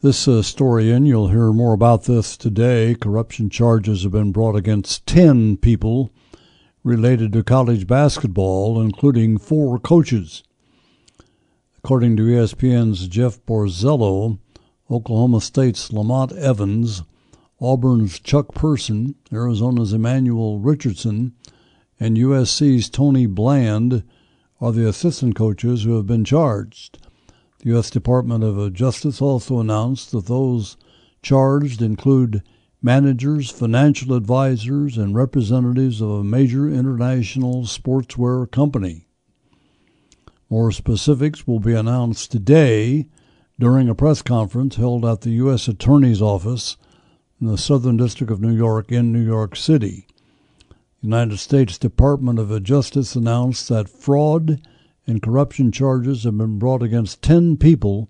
This 0.00 0.28
uh, 0.28 0.42
story 0.42 0.92
in, 0.92 1.04
you'll 1.04 1.28
hear 1.28 1.52
more 1.52 1.72
about 1.72 2.04
this 2.04 2.36
today. 2.36 2.94
Corruption 2.94 3.50
charges 3.50 4.04
have 4.04 4.12
been 4.12 4.30
brought 4.30 4.54
against 4.54 5.04
10 5.08 5.56
people 5.56 6.12
related 6.84 7.32
to 7.32 7.42
college 7.42 7.88
basketball, 7.88 8.80
including 8.80 9.36
four 9.36 9.80
coaches. 9.80 10.44
According 11.78 12.16
to 12.16 12.22
ESPN's 12.22 13.08
Jeff 13.08 13.44
Borzello, 13.44 14.38
Oklahoma 14.90 15.40
State's 15.40 15.92
Lamont 15.92 16.32
Evans, 16.32 17.02
Auburn's 17.60 18.18
Chuck 18.20 18.54
Person, 18.54 19.14
Arizona's 19.32 19.92
Emmanuel 19.92 20.60
Richardson, 20.60 21.34
and 22.00 22.16
USC's 22.16 22.88
Tony 22.88 23.26
Bland 23.26 24.02
are 24.60 24.72
the 24.72 24.88
assistant 24.88 25.34
coaches 25.34 25.82
who 25.82 25.96
have 25.96 26.06
been 26.06 26.24
charged. 26.24 26.98
The 27.58 27.70
U.S. 27.70 27.90
Department 27.90 28.44
of 28.44 28.72
Justice 28.72 29.20
also 29.20 29.58
announced 29.58 30.12
that 30.12 30.26
those 30.26 30.76
charged 31.22 31.82
include 31.82 32.42
managers, 32.80 33.50
financial 33.50 34.14
advisors, 34.14 34.96
and 34.96 35.14
representatives 35.14 36.00
of 36.00 36.10
a 36.10 36.24
major 36.24 36.68
international 36.68 37.64
sportswear 37.64 38.50
company. 38.50 39.06
More 40.48 40.72
specifics 40.72 41.46
will 41.46 41.60
be 41.60 41.74
announced 41.74 42.30
today 42.30 43.08
during 43.60 43.88
a 43.88 43.94
press 43.94 44.22
conference 44.22 44.76
held 44.76 45.04
at 45.04 45.22
the 45.22 45.30
U.S. 45.30 45.66
Attorney's 45.66 46.22
Office 46.22 46.76
in 47.40 47.48
the 47.48 47.58
Southern 47.58 47.96
District 47.96 48.30
of 48.32 48.40
New 48.40 48.54
York 48.54 48.92
in 48.92 49.12
New 49.12 49.24
York 49.24 49.56
City. 49.56 50.06
the 50.68 50.76
United 51.06 51.38
States 51.38 51.76
Department 51.76 52.38
of 52.38 52.62
Justice 52.62 53.16
announced 53.16 53.68
that 53.68 53.88
fraud 53.88 54.60
and 55.08 55.22
corruption 55.22 55.72
charges 55.72 56.22
have 56.22 56.38
been 56.38 56.58
brought 56.58 56.82
against 56.82 57.22
10 57.22 57.56
people 57.56 58.08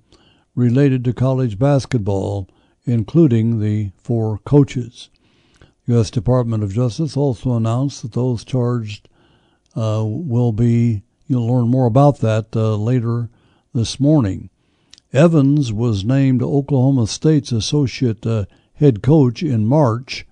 related 0.55 1.05
to 1.05 1.13
college 1.15 1.59
basketball, 1.59 2.49
including 2.85 3.61
the 3.61 3.93
four 3.97 4.39
coaches. 4.39 5.09
U.S. 5.87 6.11
Department 6.11 6.63
of 6.63 6.75
Justice 6.75 7.17
also 7.17 7.55
announced 7.55 8.03
that 8.03 8.13
those 8.13 8.45
charged 8.45 9.09
uh, 9.75 10.05
will 10.05 10.53
be, 10.53 11.03
you'll 11.27 11.47
learn 11.47 11.69
more 11.69 11.87
about 11.87 12.19
that 12.19 12.55
uh, 12.55 12.77
later 12.77 13.31
this 13.73 13.99
morning. 13.99 14.51
Evans 15.13 15.73
was 15.73 16.05
named 16.05 16.43
Oklahoma 16.43 17.07
State's 17.07 17.51
associate 17.51 18.27
uh, 18.27 18.45
head 18.75 19.03
coach 19.03 19.43
in 19.43 19.65
March 19.65 20.27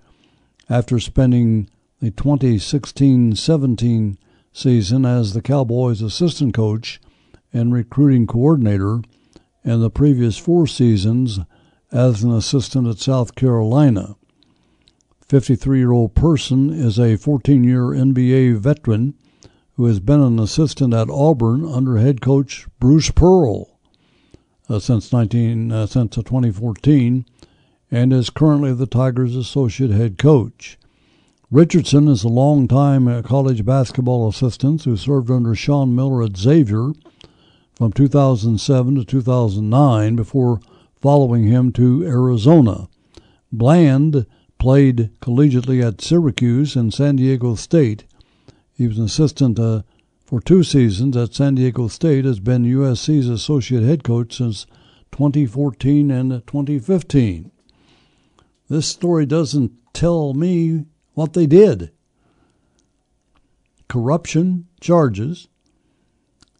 after 0.69 0.99
spending 0.99 1.67
the 1.99 2.11
2016 2.11 3.35
17 3.35 4.19
season 4.53 5.03
as 5.03 5.33
the 5.33 5.41
Cowboys' 5.41 6.03
assistant 6.03 6.53
coach 6.53 7.01
and 7.51 7.73
recruiting 7.73 8.27
coordinator, 8.27 9.01
and 9.63 9.81
the 9.81 9.89
previous 9.89 10.37
four 10.37 10.67
seasons 10.67 11.39
as 11.91 12.21
an 12.21 12.31
assistant 12.31 12.87
at 12.87 12.99
South 12.99 13.33
Carolina. 13.33 14.15
53 15.27 15.79
year 15.79 15.91
old 15.91 16.13
Person 16.13 16.69
is 16.69 16.99
a 16.99 17.17
14 17.17 17.63
year 17.63 17.81
NBA 17.81 18.57
veteran 18.57 19.15
who 19.73 19.85
has 19.85 19.99
been 19.99 20.21
an 20.21 20.37
assistant 20.37 20.93
at 20.93 21.09
Auburn 21.09 21.65
under 21.65 21.97
head 21.97 22.21
coach 22.21 22.67
Bruce 22.79 23.09
Pearl 23.09 23.76
uh, 24.69 24.79
since 24.79 25.11
19 25.11 25.71
uh, 25.71 25.85
since 25.85 26.15
2014 26.15 27.25
and 27.89 28.11
is 28.11 28.29
currently 28.29 28.73
the 28.73 28.85
Tigers' 28.85 29.35
associate 29.35 29.91
head 29.91 30.17
coach. 30.17 30.77
Richardson 31.49 32.09
is 32.09 32.23
a 32.23 32.29
longtime 32.29 33.07
uh, 33.07 33.21
college 33.21 33.63
basketball 33.63 34.27
assistant 34.27 34.83
who 34.83 34.97
served 34.97 35.31
under 35.31 35.55
Sean 35.55 35.95
Miller 35.95 36.23
at 36.23 36.35
Xavier 36.35 36.91
from 37.75 37.93
2007 37.93 38.95
to 38.95 39.05
2009 39.05 40.15
before 40.15 40.59
following 40.99 41.43
him 41.43 41.71
to 41.71 42.03
Arizona. 42.05 42.89
Bland 43.51 44.25
played 44.57 45.11
collegiately 45.21 45.85
at 45.85 46.01
Syracuse 46.01 46.75
and 46.75 46.93
San 46.93 47.15
Diego 47.15 47.55
State. 47.55 48.03
He 48.73 48.87
was 48.87 48.97
an 48.97 49.05
assistant 49.05 49.57
uh, 49.59 49.83
for 50.27 50.41
two 50.41 50.61
seasons 50.61 51.15
at 51.15 51.33
San 51.33 51.55
Diego 51.55 51.87
State, 51.87 52.25
has 52.25 52.41
been 52.41 52.63
USC's 52.63 53.29
associate 53.29 53.83
head 53.83 54.03
coach 54.03 54.35
since 54.35 54.65
2014 55.13 56.11
and 56.11 56.45
2015. 56.45 57.49
This 58.69 58.87
story 58.87 59.25
doesn't 59.25 59.71
tell 59.93 60.33
me 60.33 60.85
what 61.13 61.31
they 61.31 61.47
did. 61.47 61.91
Corruption 63.87 64.67
charges. 64.81 65.47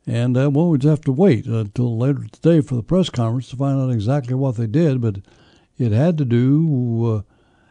And 0.08 0.38
uh, 0.38 0.50
well, 0.50 0.70
we'd 0.70 0.84
have 0.84 1.02
to 1.02 1.12
wait 1.12 1.46
until 1.46 1.88
uh, 1.88 2.06
later 2.06 2.26
today 2.32 2.62
for 2.62 2.76
the 2.76 2.84
press 2.84 3.10
conference 3.10 3.50
to 3.50 3.58
find 3.58 3.82
out 3.82 3.94
exactly 3.94 4.34
what 4.34 4.56
they 4.56 4.68
did. 4.68 5.02
But 5.02 5.18
it 5.78 5.92
had 5.92 6.18
to 6.20 6.26
do, 6.26 7.06
uh, 7.06 7.22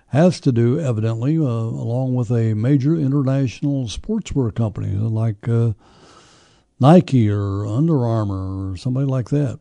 has 0.08 0.40
to 0.40 0.52
do, 0.52 0.78
evidently, 0.78 1.36
uh, 1.36 1.42
along 1.42 2.14
with 2.14 2.30
a 2.30 2.54
major 2.54 2.94
international 2.94 3.86
sportswear 3.86 4.54
company 4.54 4.88
like 4.96 5.48
uh, 5.48 5.72
Nike 6.78 7.28
or 7.28 7.66
Under 7.66 8.04
Armour 8.04 8.72
or 8.72 8.76
somebody 8.76 9.06
like 9.06 9.30
that. 9.30 9.58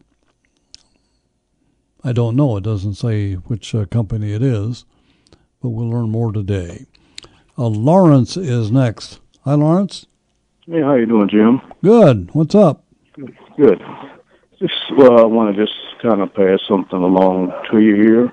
I 2.03 2.11
don't 2.11 2.35
know. 2.35 2.57
It 2.57 2.63
doesn't 2.63 2.93
say 2.93 3.33
which 3.33 3.73
uh, 3.73 3.85
company 3.85 4.33
it 4.33 4.43
is, 4.43 4.85
but 5.61 5.69
we'll 5.69 5.89
learn 5.89 6.11
more 6.11 6.31
today. 6.31 6.85
Uh, 7.57 7.67
Lawrence 7.67 8.37
is 8.37 8.71
next. 8.71 9.19
Hi, 9.43 9.55
Lawrence. 9.55 10.05
Hey, 10.67 10.81
how 10.81 10.93
you 10.95 11.07
doing, 11.07 11.29
Jim? 11.29 11.61
Good. 11.83 12.29
What's 12.33 12.53
up? 12.53 12.83
Good. 13.57 13.81
Just 14.59 14.73
well, 14.95 15.19
I 15.19 15.25
want 15.25 15.55
to 15.55 15.61
just 15.61 15.73
kind 16.01 16.21
of 16.21 16.33
pass 16.33 16.59
something 16.67 17.01
along 17.01 17.51
to 17.71 17.79
you 17.79 17.95
here. 17.95 18.31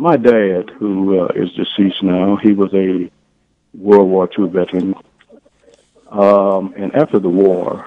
My 0.00 0.16
dad, 0.16 0.70
who 0.78 1.18
uh, 1.18 1.26
is 1.34 1.50
deceased 1.54 2.04
now, 2.04 2.38
he 2.40 2.52
was 2.52 2.72
a 2.72 3.10
World 3.74 4.08
War 4.08 4.30
II 4.38 4.46
veteran. 4.46 4.94
Um, 6.08 6.72
and 6.76 6.94
after 6.94 7.18
the 7.18 7.28
war, 7.28 7.84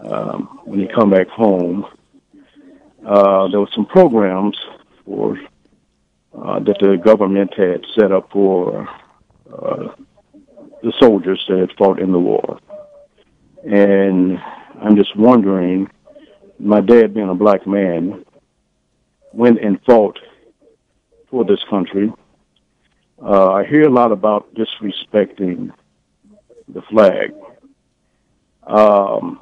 um, 0.00 0.60
when 0.66 0.80
he 0.80 0.86
come 0.86 1.08
back 1.08 1.28
home, 1.28 1.86
uh, 3.06 3.48
there 3.48 3.60
were 3.60 3.70
some 3.74 3.86
programs 3.86 4.54
for 5.06 5.40
uh, 6.38 6.58
that 6.60 6.76
the 6.78 7.00
government 7.02 7.54
had 7.54 7.86
set 7.98 8.12
up 8.12 8.30
for 8.30 8.86
uh, 9.50 9.94
the 10.82 10.92
soldiers 11.00 11.42
that 11.48 11.58
had 11.58 11.72
fought 11.78 12.00
in 12.00 12.12
the 12.12 12.20
war. 12.20 12.58
And 13.64 14.38
I'm 14.78 14.96
just 14.96 15.16
wondering, 15.16 15.90
my 16.58 16.82
dad 16.82 17.14
being 17.14 17.30
a 17.30 17.34
black 17.34 17.66
man, 17.66 18.26
went 19.32 19.58
and 19.58 19.82
fought 19.86 20.18
for 21.32 21.44
this 21.46 21.64
country. 21.70 22.12
Uh, 23.20 23.52
I 23.52 23.64
hear 23.64 23.88
a 23.88 23.90
lot 23.90 24.12
about 24.12 24.54
disrespecting 24.54 25.72
the 26.68 26.82
flag. 26.82 27.32
Um, 28.64 29.40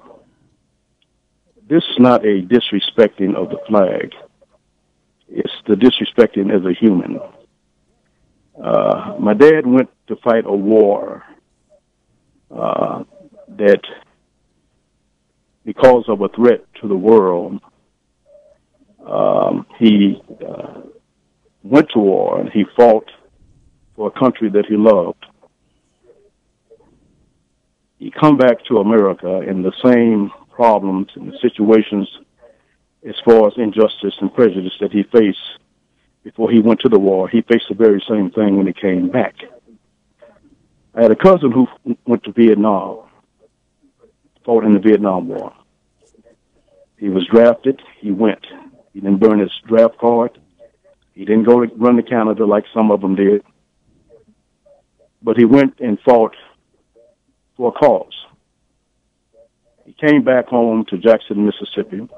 this 1.68 1.82
is 1.90 1.98
not 1.98 2.24
a 2.24 2.42
disrespecting 2.42 3.34
of 3.34 3.50
the 3.50 3.58
flag. 3.66 4.12
It's 5.28 5.52
the 5.66 5.74
disrespecting 5.74 6.54
as 6.56 6.64
a 6.64 6.72
human. 6.72 7.18
Uh, 8.62 9.16
my 9.18 9.34
dad 9.34 9.66
went 9.66 9.90
to 10.06 10.16
fight 10.16 10.44
a 10.46 10.52
war 10.52 11.24
uh, 12.56 13.02
that, 13.48 13.82
because 15.64 16.04
of 16.06 16.20
a 16.20 16.28
threat 16.28 16.64
to 16.80 16.86
the 16.86 16.96
world, 16.96 17.60
um, 19.06 19.66
he 19.78 20.22
uh, 20.46 20.82
went 21.62 21.90
to 21.90 21.98
war 21.98 22.40
and 22.40 22.50
he 22.50 22.64
fought 22.76 23.10
for 23.96 24.08
a 24.08 24.18
country 24.18 24.48
that 24.50 24.66
he 24.66 24.76
loved. 24.76 25.26
He 27.98 28.10
come 28.10 28.38
back 28.38 28.64
to 28.64 28.78
America 28.78 29.40
in 29.40 29.62
the 29.62 29.72
same 29.84 30.30
problems 30.50 31.08
and 31.14 31.34
situations 31.40 32.08
as 33.06 33.14
far 33.24 33.46
as 33.46 33.54
injustice 33.56 34.14
and 34.20 34.32
prejudice 34.32 34.72
that 34.80 34.92
he 34.92 35.02
faced 35.02 35.58
before 36.22 36.50
he 36.50 36.60
went 36.60 36.80
to 36.80 36.88
the 36.88 36.98
war. 36.98 37.28
He 37.28 37.42
faced 37.42 37.68
the 37.68 37.74
very 37.74 38.02
same 38.08 38.30
thing 38.30 38.56
when 38.56 38.66
he 38.66 38.72
came 38.72 39.10
back. 39.10 39.34
I 40.94 41.02
had 41.02 41.10
a 41.10 41.16
cousin 41.16 41.52
who 41.52 41.68
went 42.06 42.24
to 42.24 42.32
Vietnam, 42.32 43.00
fought 44.44 44.64
in 44.64 44.74
the 44.74 44.80
Vietnam 44.80 45.28
War. 45.28 45.52
He 46.96 47.08
was 47.08 47.26
drafted. 47.26 47.80
He 47.98 48.10
went. 48.10 48.46
He 48.92 49.00
didn't 49.00 49.20
burn 49.20 49.38
his 49.38 49.52
draft 49.66 49.98
card. 49.98 50.39
He 51.20 51.26
didn't 51.26 51.44
go 51.44 51.60
to 51.60 51.70
run 51.74 51.96
to 51.96 52.02
Canada 52.02 52.46
like 52.46 52.64
some 52.72 52.90
of 52.90 53.02
them 53.02 53.14
did. 53.14 53.42
But 55.22 55.36
he 55.36 55.44
went 55.44 55.78
and 55.78 56.00
fought 56.00 56.34
for 57.58 57.68
a 57.68 57.72
cause. 57.72 58.14
He 59.84 59.92
came 59.92 60.24
back 60.24 60.46
home 60.46 60.86
to 60.86 60.96
Jackson, 60.96 61.44
Mississippi. 61.44 62.08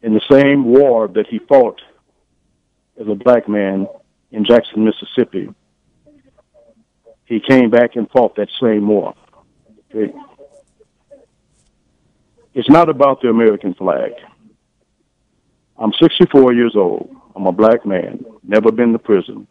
In 0.00 0.14
the 0.14 0.22
same 0.30 0.64
war 0.64 1.06
that 1.08 1.26
he 1.26 1.38
fought 1.38 1.82
as 2.98 3.06
a 3.06 3.14
black 3.14 3.46
man 3.46 3.86
in 4.30 4.46
Jackson, 4.46 4.86
Mississippi, 4.86 5.54
he 7.26 7.40
came 7.40 7.68
back 7.68 7.94
and 7.94 8.10
fought 8.10 8.36
that 8.36 8.48
same 8.58 8.88
war. 8.88 9.14
Okay. 9.94 10.14
It's 12.54 12.70
not 12.70 12.88
about 12.88 13.20
the 13.20 13.28
American 13.28 13.74
flag. 13.74 14.12
I'm 15.76 15.92
64 16.00 16.54
years 16.54 16.74
old. 16.74 17.19
I'm 17.36 17.46
a 17.46 17.52
black 17.52 17.86
man, 17.86 18.24
never 18.42 18.70
been 18.72 18.92
to 18.92 18.98
prison, 18.98 19.46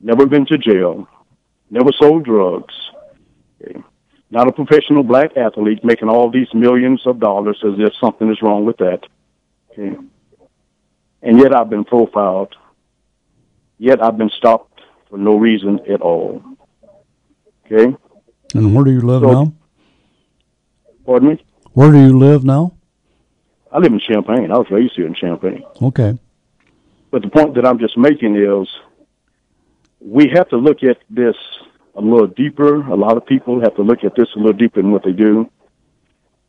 never 0.00 0.26
been 0.26 0.46
to 0.46 0.58
jail, 0.58 1.08
never 1.70 1.90
sold 1.92 2.24
drugs. 2.24 2.74
Okay 3.60 3.82
not 4.30 4.48
a 4.48 4.52
professional 4.52 5.02
black 5.02 5.36
athlete 5.36 5.82
making 5.84 6.08
all 6.08 6.30
these 6.30 6.52
millions 6.52 7.06
of 7.06 7.18
dollars 7.18 7.58
as 7.64 7.74
if 7.78 7.94
something 8.00 8.30
is 8.30 8.42
wrong 8.42 8.64
with 8.64 8.76
that. 8.78 9.00
Okay. 9.70 9.96
And 11.22 11.38
yet 11.38 11.54
I've 11.54 11.70
been 11.70 11.84
profiled. 11.84 12.54
Yet 13.78 14.02
I've 14.02 14.18
been 14.18 14.30
stopped 14.30 14.80
for 15.08 15.18
no 15.18 15.36
reason 15.36 15.80
at 15.90 16.00
all. 16.00 16.42
Okay. 17.64 17.96
And 18.54 18.74
where 18.74 18.84
do 18.84 18.90
you 18.90 19.00
live 19.00 19.22
So- 19.22 19.32
now? 19.32 19.52
Pardon 21.06 21.28
me? 21.30 21.44
Where 21.72 21.92
do 21.92 21.98
you 21.98 22.18
live 22.18 22.44
now? 22.44 22.74
I 23.72 23.78
live 23.78 23.92
in 23.92 24.00
Champaign. 24.00 24.50
I 24.50 24.58
was 24.58 24.70
raised 24.70 24.94
here 24.96 25.06
in 25.06 25.14
Champaign. 25.14 25.62
Okay. 25.80 26.18
But 27.10 27.22
the 27.22 27.28
point 27.28 27.54
that 27.54 27.66
I'm 27.66 27.78
just 27.78 27.96
making 27.96 28.36
is 28.36 28.68
we 30.00 30.30
have 30.34 30.48
to 30.50 30.56
look 30.56 30.82
at 30.82 30.98
this 31.08 31.36
a 31.94 32.00
little 32.00 32.26
deeper. 32.26 32.82
A 32.88 32.94
lot 32.94 33.16
of 33.16 33.24
people 33.24 33.60
have 33.60 33.74
to 33.76 33.82
look 33.82 34.04
at 34.04 34.14
this 34.14 34.28
a 34.36 34.38
little 34.38 34.52
deeper 34.52 34.82
than 34.82 34.92
what 34.92 35.04
they 35.04 35.12
do. 35.12 35.50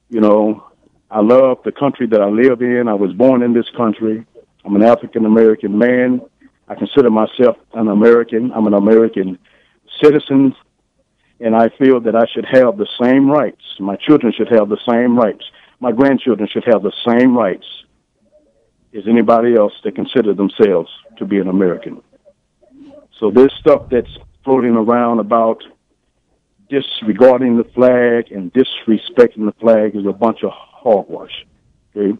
You 0.09 0.21
know, 0.21 0.65
I 1.09 1.21
love 1.21 1.59
the 1.63 1.71
country 1.71 2.07
that 2.07 2.21
I 2.21 2.27
live 2.27 2.61
in. 2.61 2.87
I 2.87 2.93
was 2.93 3.13
born 3.13 3.41
in 3.41 3.53
this 3.53 3.69
country. 3.75 4.25
I'm 4.65 4.75
an 4.75 4.83
African 4.83 5.25
American 5.25 5.77
man. 5.77 6.21
I 6.67 6.75
consider 6.75 7.09
myself 7.09 7.57
an 7.73 7.87
American. 7.87 8.51
I'm 8.51 8.67
an 8.67 8.73
American 8.73 9.39
citizen. 10.03 10.55
And 11.39 11.55
I 11.55 11.69
feel 11.69 12.01
that 12.01 12.15
I 12.15 12.25
should 12.33 12.45
have 12.45 12.77
the 12.77 12.87
same 13.01 13.31
rights. 13.31 13.61
My 13.79 13.95
children 13.95 14.33
should 14.35 14.49
have 14.49 14.67
the 14.67 14.77
same 14.87 15.17
rights. 15.17 15.45
My 15.79 15.93
grandchildren 15.93 16.49
should 16.51 16.65
have 16.65 16.83
the 16.83 16.91
same 17.07 17.35
rights 17.35 17.65
as 18.95 19.03
anybody 19.07 19.55
else 19.55 19.73
that 19.83 19.95
consider 19.95 20.33
themselves 20.33 20.89
to 21.17 21.25
be 21.25 21.37
an 21.39 21.47
American. 21.47 22.01
So 23.19 23.29
this 23.31 23.51
stuff 23.59 23.89
that's 23.91 24.17
floating 24.43 24.75
around 24.75 25.19
about 25.19 25.63
disregarding 26.69 27.57
the 27.57 27.63
flag 27.75 28.31
and 28.31 28.51
disrespecting 28.53 29.45
the 29.45 29.55
flag 29.59 29.95
is 29.95 30.05
a 30.05 30.13
bunch 30.13 30.43
of 30.43 30.51
hogwash. 30.53 31.45
Okay? 31.95 32.17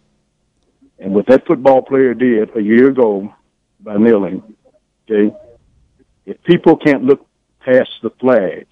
And 0.99 1.13
what 1.13 1.27
that 1.27 1.47
football 1.47 1.81
player 1.81 2.13
did 2.13 2.55
a 2.57 2.61
year 2.61 2.89
ago 2.89 3.33
by 3.79 3.97
kneeling, 3.97 4.55
okay, 5.09 5.33
if 6.25 6.41
people 6.43 6.75
can't 6.75 7.03
look 7.03 7.25
past 7.61 7.89
the 8.03 8.09
flag 8.19 8.67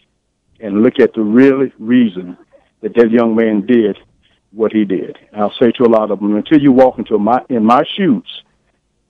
and 0.60 0.84
look 0.84 1.00
at 1.00 1.14
the 1.14 1.22
real 1.22 1.68
reason 1.80 2.38
that 2.82 2.94
that 2.96 3.12
young 3.12 3.36
man 3.36 3.66
did 3.66 3.98
what 4.52 4.72
he 4.72 4.86
did, 4.86 5.18
I'll 5.36 5.54
say 5.60 5.72
to 5.74 5.84
a 5.84 5.90
lot 5.90 6.12
of 6.12 6.20
them, 6.20 6.36
until 6.36 6.62
you 6.62 6.72
walk 6.72 6.98
into 6.98 7.18
my 7.18 7.44
in 7.50 7.64
my 7.64 7.84
shoes 7.96 8.44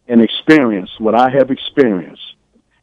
and 0.08 0.22
experience 0.22 0.90
what 1.00 1.16
I 1.16 1.30
have 1.30 1.52
experienced 1.52 2.36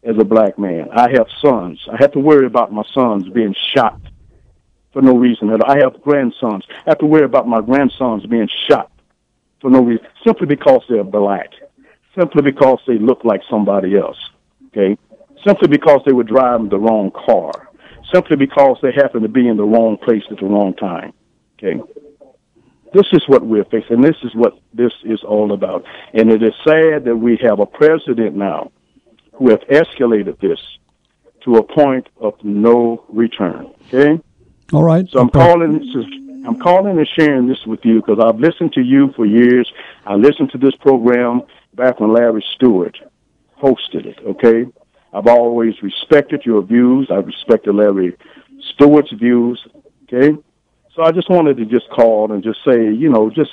as 0.02 0.16
a 0.18 0.24
black 0.24 0.58
man. 0.58 0.88
I 0.92 1.10
have 1.12 1.26
sons. 1.40 1.80
I 1.90 1.96
have 1.98 2.12
to 2.12 2.18
worry 2.18 2.46
about 2.46 2.72
my 2.72 2.84
sons 2.92 3.28
being 3.30 3.54
shot 3.74 4.00
for 4.92 5.02
no 5.02 5.16
reason. 5.16 5.50
I 5.66 5.78
have 5.78 6.00
grandsons. 6.02 6.64
I 6.86 6.90
have 6.90 6.98
to 6.98 7.06
worry 7.06 7.24
about 7.24 7.48
my 7.48 7.60
grandsons 7.60 8.26
being 8.26 8.48
shot 8.68 8.92
for 9.60 9.70
no 9.70 9.82
reason, 9.82 10.06
simply 10.26 10.46
because 10.46 10.82
they're 10.88 11.04
black, 11.04 11.50
simply 12.16 12.42
because 12.42 12.78
they 12.86 12.98
look 12.98 13.24
like 13.24 13.40
somebody 13.50 13.96
else. 13.96 14.18
Okay, 14.68 14.96
simply 15.46 15.68
because 15.68 16.00
they 16.04 16.12
were 16.12 16.24
driving 16.24 16.68
the 16.68 16.78
wrong 16.78 17.10
car, 17.10 17.68
simply 18.12 18.36
because 18.36 18.76
they 18.82 18.92
happened 18.92 19.22
to 19.22 19.28
be 19.28 19.48
in 19.48 19.56
the 19.56 19.64
wrong 19.64 19.96
place 19.96 20.22
at 20.30 20.38
the 20.38 20.46
wrong 20.46 20.74
time. 20.74 21.12
Okay. 21.58 21.80
This 22.94 23.07
is 23.12 23.24
what 23.26 23.44
we're 23.44 23.64
facing. 23.64 24.00
This 24.00 24.16
is 24.22 24.35
what 24.35 24.59
this 24.72 24.92
is 25.02 25.22
all 25.24 25.52
about. 25.52 25.85
And 26.14 26.30
it 26.30 26.42
is 26.42 26.54
sad 26.64 27.04
that 27.04 27.16
we 27.16 27.37
have 27.42 27.59
a 27.59 27.66
president 27.66 28.37
now 28.37 28.70
who 29.33 29.50
have 29.50 29.61
escalated 29.62 30.38
this 30.38 30.61
to 31.42 31.57
a 31.57 31.62
point 31.62 32.09
of 32.20 32.35
no 32.44 33.04
return. 33.09 33.72
Okay? 33.88 34.22
All 34.72 34.85
right. 34.85 35.07
So 35.11 35.18
I'm 35.18 35.28
calling 35.28 35.72
this. 35.72 36.07
I'm 36.46 36.59
calling 36.59 36.98
and 36.98 37.09
sharing 37.09 37.48
this 37.48 37.64
with 37.66 37.80
you 37.85 38.02
because 38.02 38.22
I've 38.22 38.38
listened 38.38 38.74
to 38.74 38.83
you 38.83 39.12
for 39.16 39.24
years. 39.24 39.70
I 40.07 40.14
listened 40.14 40.52
to 40.52 40.59
this 40.59 40.74
program 40.76 41.42
back 41.74 42.00
when 42.00 42.12
Larry 42.12 42.44
Stewart 42.54 42.98
hosted 43.61 44.04
it, 44.04 44.18
okay? 44.26 44.66
I've 45.14 45.26
always 45.26 45.74
respected 45.83 46.44
your 46.44 46.61
views. 46.62 47.09
I 47.11 47.14
respected 47.14 47.74
Larry 47.74 48.14
Stewart's 48.74 49.12
views, 49.12 49.66
okay? 50.04 50.37
So 50.94 51.02
I 51.02 51.11
just 51.11 51.28
wanted 51.28 51.57
to 51.57 51.64
just 51.64 51.88
call 51.90 52.30
and 52.30 52.42
just 52.42 52.59
say, 52.64 52.92
you 52.92 53.09
know, 53.09 53.28
just 53.28 53.50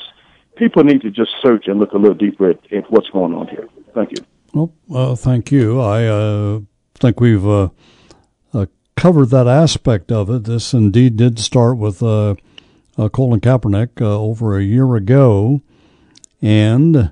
people 0.56 0.84
need 0.84 1.01
to 1.01 1.10
just 1.10 1.32
search 1.41 1.67
and 1.67 1.80
look 1.80 1.93
a 1.93 1.97
little 1.97 2.15
deeper 2.15 2.51
at, 2.51 2.71
at 2.71 2.89
what's 2.91 3.10
going 3.10 3.34
on 3.34 3.47
here. 3.47 3.67
Thank 3.95 4.12
you. 4.12 4.25
Well, 4.54 4.73
uh, 4.93 5.15
thank 5.15 5.51
you. 5.51 5.80
I 5.80 6.06
uh, 6.06 6.60
think 6.95 7.19
we've 7.19 7.45
uh, 7.47 7.69
uh 8.54 8.65
covered 8.95 9.30
that 9.30 9.47
aspect 9.47 10.12
of 10.12 10.30
it. 10.30 10.43
This 10.43 10.73
indeed 10.73 11.17
did 11.17 11.39
start 11.39 11.77
with 11.77 12.04
uh, 12.04 12.36
uh, 12.97 13.10
Colin 13.10 13.39
Kaepernick 13.39 14.01
over 14.01 14.58
a 14.58 14.63
year 14.63 14.95
ago, 14.95 15.62
and 16.41 17.12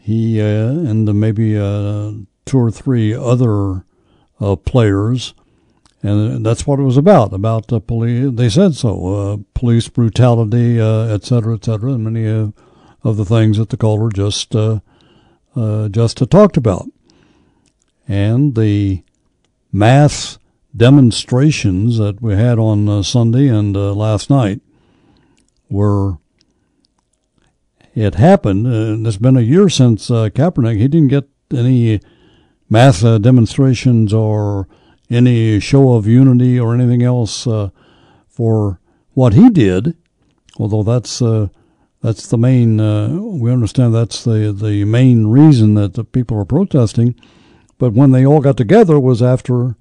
he 0.00 0.40
and 0.40 1.20
maybe 1.20 1.52
two 1.52 2.58
or 2.58 2.70
three 2.72 3.14
other 3.14 3.84
players 4.64 5.34
and 6.02 6.44
that's 6.44 6.66
what 6.66 6.80
it 6.80 6.82
was 6.82 6.96
about 6.96 7.32
about 7.32 7.68
the 7.68 7.80
police. 7.80 8.30
They 8.34 8.48
said 8.48 8.74
so, 8.74 9.14
uh, 9.14 9.36
police 9.54 9.88
brutality, 9.88 10.80
uh, 10.80 11.06
et 11.06 11.24
cetera, 11.24 11.54
et 11.54 11.64
cetera, 11.64 11.92
and 11.92 12.04
many 12.04 12.26
uh, 12.28 12.48
of 13.04 13.16
the 13.16 13.24
things 13.24 13.58
that 13.58 13.70
the 13.70 13.76
caller 13.76 14.10
just 14.10 14.54
uh, 14.56 14.80
uh, 15.54 15.88
just 15.88 16.18
talked 16.30 16.56
about, 16.56 16.88
and 18.08 18.56
the 18.56 19.02
mass 19.72 20.38
demonstrations 20.76 21.98
that 21.98 22.20
we 22.20 22.34
had 22.34 22.58
on 22.58 22.88
uh, 22.88 23.02
Sunday 23.02 23.48
and 23.48 23.76
last 23.76 24.28
night 24.30 24.60
were. 25.70 26.18
It 27.94 28.14
happened. 28.14 28.66
and 28.66 29.06
it's 29.06 29.18
been 29.18 29.36
a 29.36 29.42
year 29.42 29.68
since 29.68 30.08
Kaepernick. 30.08 30.78
He 30.78 30.88
didn't 30.88 31.08
get 31.08 31.28
any 31.52 32.00
mass 32.70 33.02
demonstrations 33.02 34.14
or 34.14 34.66
any 35.12 35.60
show 35.60 35.92
of 35.92 36.06
unity 36.06 36.58
or 36.58 36.74
anything 36.74 37.02
else 37.02 37.46
uh, 37.46 37.70
for 38.28 38.80
what 39.12 39.34
he 39.34 39.50
did, 39.50 39.96
although 40.56 40.82
that's 40.82 41.20
uh, 41.20 41.48
that's 42.00 42.26
the 42.26 42.38
main. 42.38 42.80
Uh, 42.80 43.08
we 43.10 43.52
understand 43.52 43.94
that's 43.94 44.24
the 44.24 44.52
the 44.52 44.84
main 44.84 45.26
reason 45.26 45.74
that 45.74 45.94
the 45.94 46.04
people 46.04 46.38
are 46.38 46.44
protesting. 46.44 47.14
But 47.78 47.92
when 47.92 48.12
they 48.12 48.24
all 48.24 48.40
got 48.40 48.56
together 48.56 48.98
was 48.98 49.22
after 49.22 49.76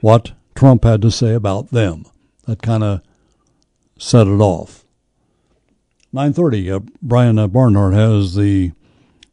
what 0.00 0.32
Trump 0.54 0.84
had 0.84 1.02
to 1.02 1.10
say 1.10 1.34
about 1.34 1.70
them. 1.70 2.04
That 2.46 2.62
kind 2.62 2.82
of 2.82 3.02
set 3.98 4.26
it 4.26 4.40
off. 4.40 4.84
9:30. 6.12 6.70
Uh, 6.70 6.80
Brian 7.00 7.38
uh, 7.38 7.46
Barnhart 7.46 7.94
has 7.94 8.34
the 8.34 8.72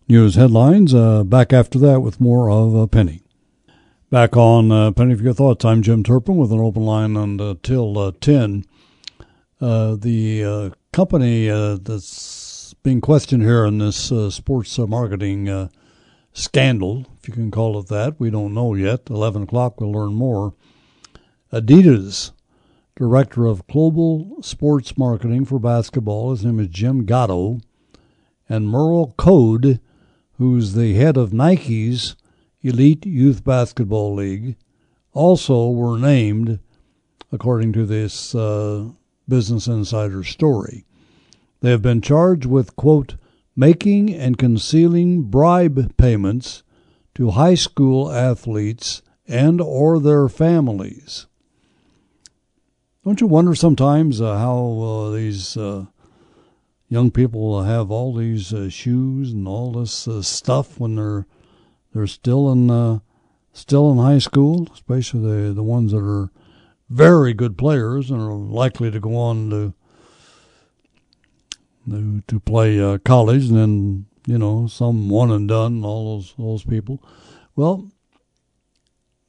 news 0.07 0.35
headlines. 0.35 0.93
Back 1.25 1.53
after 1.53 1.79
that 1.79 2.01
with 2.01 2.21
more 2.21 2.51
of 2.51 2.75
a 2.75 2.87
penny. 2.87 3.23
Back 4.11 4.35
on 4.35 4.71
uh, 4.71 4.89
Penny 4.89 5.13
for 5.13 5.21
Your 5.21 5.35
Thoughts, 5.35 5.63
I'm 5.63 5.83
Jim 5.83 6.03
Turpin 6.03 6.35
with 6.35 6.51
an 6.51 6.59
open 6.59 6.81
line 6.81 7.15
until 7.15 7.95
uh, 7.95 8.11
10. 8.19 8.65
Uh, 9.61 9.97
the 9.97 10.43
uh, 10.43 10.69
company 10.91 11.47
uh, 11.47 11.77
that's 11.79 12.73
being 12.81 13.01
questioned 13.01 13.43
here 13.43 13.65
in 13.65 13.77
this 13.77 14.11
uh, 14.11 14.31
sports 14.31 14.75
marketing 14.79 15.69
scandal, 16.33 17.05
if 17.19 17.27
you 17.27 17.35
can 17.35 17.51
call 17.51 17.77
it 17.77 17.85
that, 17.89 18.19
we 18.19 18.31
don't 18.31 18.55
know 18.55 18.73
yet. 18.73 19.11
11 19.11 19.43
o'clock, 19.43 19.79
we'll 19.79 19.91
learn 19.91 20.15
more. 20.15 20.55
Adidas, 21.53 22.31
Director 22.95 23.45
of 23.45 23.67
Global 23.67 24.41
Sports 24.41 24.97
Marketing 24.97 25.45
for 25.45 25.59
Basketball, 25.59 26.31
his 26.31 26.43
name 26.43 26.59
is 26.59 26.69
Jim 26.69 27.05
Gatto, 27.05 27.59
and 28.49 28.69
Merl 28.69 29.15
Code, 29.17 29.79
who's 30.39 30.73
the 30.73 30.95
head 30.95 31.15
of 31.15 31.31
Nike's 31.31 32.15
Elite 32.61 33.05
Youth 33.05 33.43
Basketball 33.45 34.15
League 34.15 34.57
also 35.13 35.69
were 35.69 35.97
named, 35.97 36.59
according 37.31 37.71
to 37.73 37.85
this 37.85 38.35
uh, 38.35 38.89
Business 39.29 39.67
Insider 39.67 40.25
story. 40.25 40.85
They 41.61 41.69
have 41.71 41.81
been 41.81 42.01
charged 42.01 42.45
with, 42.45 42.75
quote, 42.75 43.15
making 43.55 44.13
and 44.13 44.37
concealing 44.37 45.23
bribe 45.23 45.95
payments 45.95 46.63
to 47.15 47.31
high 47.31 47.55
school 47.55 48.11
athletes 48.11 49.01
and 49.25 49.61
or 49.61 49.99
their 49.99 50.27
families. 50.27 51.27
Don't 53.05 53.21
you 53.21 53.27
wonder 53.27 53.55
sometimes 53.55 54.19
uh, 54.19 54.37
how 54.37 54.79
uh, 54.81 55.11
these 55.11 55.55
uh, 55.55 55.85
young 56.89 57.09
people 57.09 57.63
have 57.63 57.89
all 57.89 58.13
these 58.13 58.53
uh, 58.53 58.69
shoes 58.69 59.31
and 59.31 59.47
all 59.47 59.71
this 59.71 60.07
uh, 60.09 60.21
stuff 60.21 60.77
when 60.77 60.95
they're 60.95 61.25
they're 61.93 62.07
still 62.07 62.51
in 62.51 62.69
uh, 62.69 62.99
still 63.53 63.91
in 63.91 63.97
high 63.97 64.19
school, 64.19 64.67
especially 64.73 65.47
the 65.47 65.53
the 65.53 65.63
ones 65.63 65.91
that 65.91 66.03
are 66.03 66.29
very 66.89 67.33
good 67.33 67.57
players 67.57 68.09
and 68.09 68.21
are 68.21 68.33
likely 68.33 68.89
to 68.91 68.99
go 68.99 69.15
on 69.15 69.49
to 69.49 69.73
to, 72.27 72.39
play 72.39 72.79
uh, 72.79 72.97
college, 72.99 73.49
and 73.49 73.57
then 73.57 74.05
you 74.25 74.37
know 74.37 74.67
some 74.67 75.09
one 75.09 75.31
and 75.31 75.47
done, 75.47 75.83
all 75.83 76.17
those 76.17 76.33
those 76.37 76.63
people. 76.63 77.03
Well, 77.55 77.89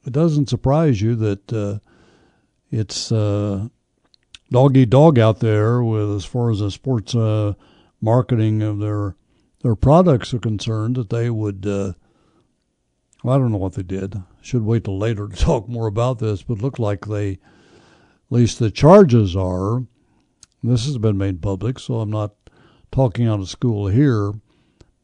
it 0.05 0.13
doesn't 0.13 0.49
surprise 0.49 1.01
you 1.01 1.15
that 1.15 1.53
uh, 1.53 1.79
it's 2.69 3.11
uh, 3.11 3.67
dog 4.51 4.77
eat 4.77 4.89
dog 4.89 5.19
out 5.19 5.39
there 5.39 5.83
with 5.83 6.15
as 6.15 6.25
far 6.25 6.51
as 6.51 6.59
the 6.59 6.71
sports 6.71 7.15
uh, 7.15 7.53
marketing 7.99 8.61
of 8.61 8.79
their 8.79 9.15
their 9.61 9.75
products 9.75 10.33
are 10.33 10.39
concerned 10.39 10.95
that 10.95 11.09
they 11.09 11.29
would 11.29 11.65
uh, 11.65 11.93
well, 13.23 13.35
I 13.35 13.37
don't 13.37 13.51
know 13.51 13.57
what 13.57 13.73
they 13.73 13.83
did. 13.83 14.21
Should 14.41 14.63
wait 14.63 14.85
till 14.85 14.97
later 14.97 15.27
to 15.27 15.35
talk 15.37 15.67
more 15.67 15.87
about 15.87 16.19
this, 16.19 16.43
but 16.43 16.61
look 16.61 16.79
like 16.79 17.05
they, 17.05 17.33
at 17.33 17.39
least 18.29 18.59
the 18.59 18.71
charges 18.71 19.35
are, 19.35 19.83
this 20.63 20.85
has 20.85 20.97
been 20.97 21.17
made 21.17 21.41
public, 21.41 21.79
so 21.79 22.01
I'm 22.01 22.11
not 22.11 22.35
talking 22.91 23.27
out 23.27 23.39
of 23.39 23.49
school 23.49 23.87
here, 23.87 24.33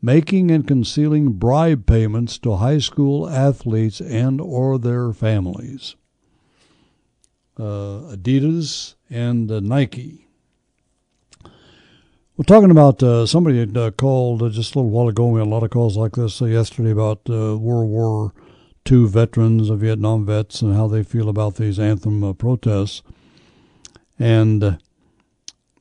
making 0.02 0.52
and 0.52 0.68
concealing 0.68 1.34
bribe 1.34 1.86
payments 1.86 2.38
to 2.40 2.58
high 2.58 2.78
school 2.78 3.28
athletes 3.28 4.00
and 4.00 4.40
or 4.40 4.78
their 4.78 5.14
families. 5.14 5.96
Uh, 7.58 8.14
Adidas 8.14 8.96
and 9.10 9.52
uh, 9.52 9.60
Nike. 9.60 10.27
We're 12.38 12.44
talking 12.44 12.70
about 12.70 13.02
uh, 13.02 13.26
somebody 13.26 13.58
had 13.58 13.76
uh, 13.76 13.90
called 13.90 14.44
uh, 14.44 14.50
just 14.50 14.76
a 14.76 14.78
little 14.78 14.92
while 14.92 15.08
ago. 15.08 15.26
We 15.26 15.40
had 15.40 15.48
a 15.48 15.50
lot 15.50 15.64
of 15.64 15.72
calls 15.72 15.98
like 15.98 16.12
this 16.12 16.40
uh, 16.40 16.46
yesterday 16.46 16.92
about 16.92 17.22
uh, 17.28 17.58
World 17.58 17.90
War 17.90 18.32
II 18.88 19.08
veterans, 19.08 19.70
Vietnam 19.70 20.24
vets, 20.24 20.62
and 20.62 20.76
how 20.76 20.88
they 20.88 21.02
feel 21.02 21.30
about 21.30 21.56
these 21.56 21.80
anthem 21.80 22.24
uh, 22.24 22.34
protests. 22.34 23.02
And 24.20 24.78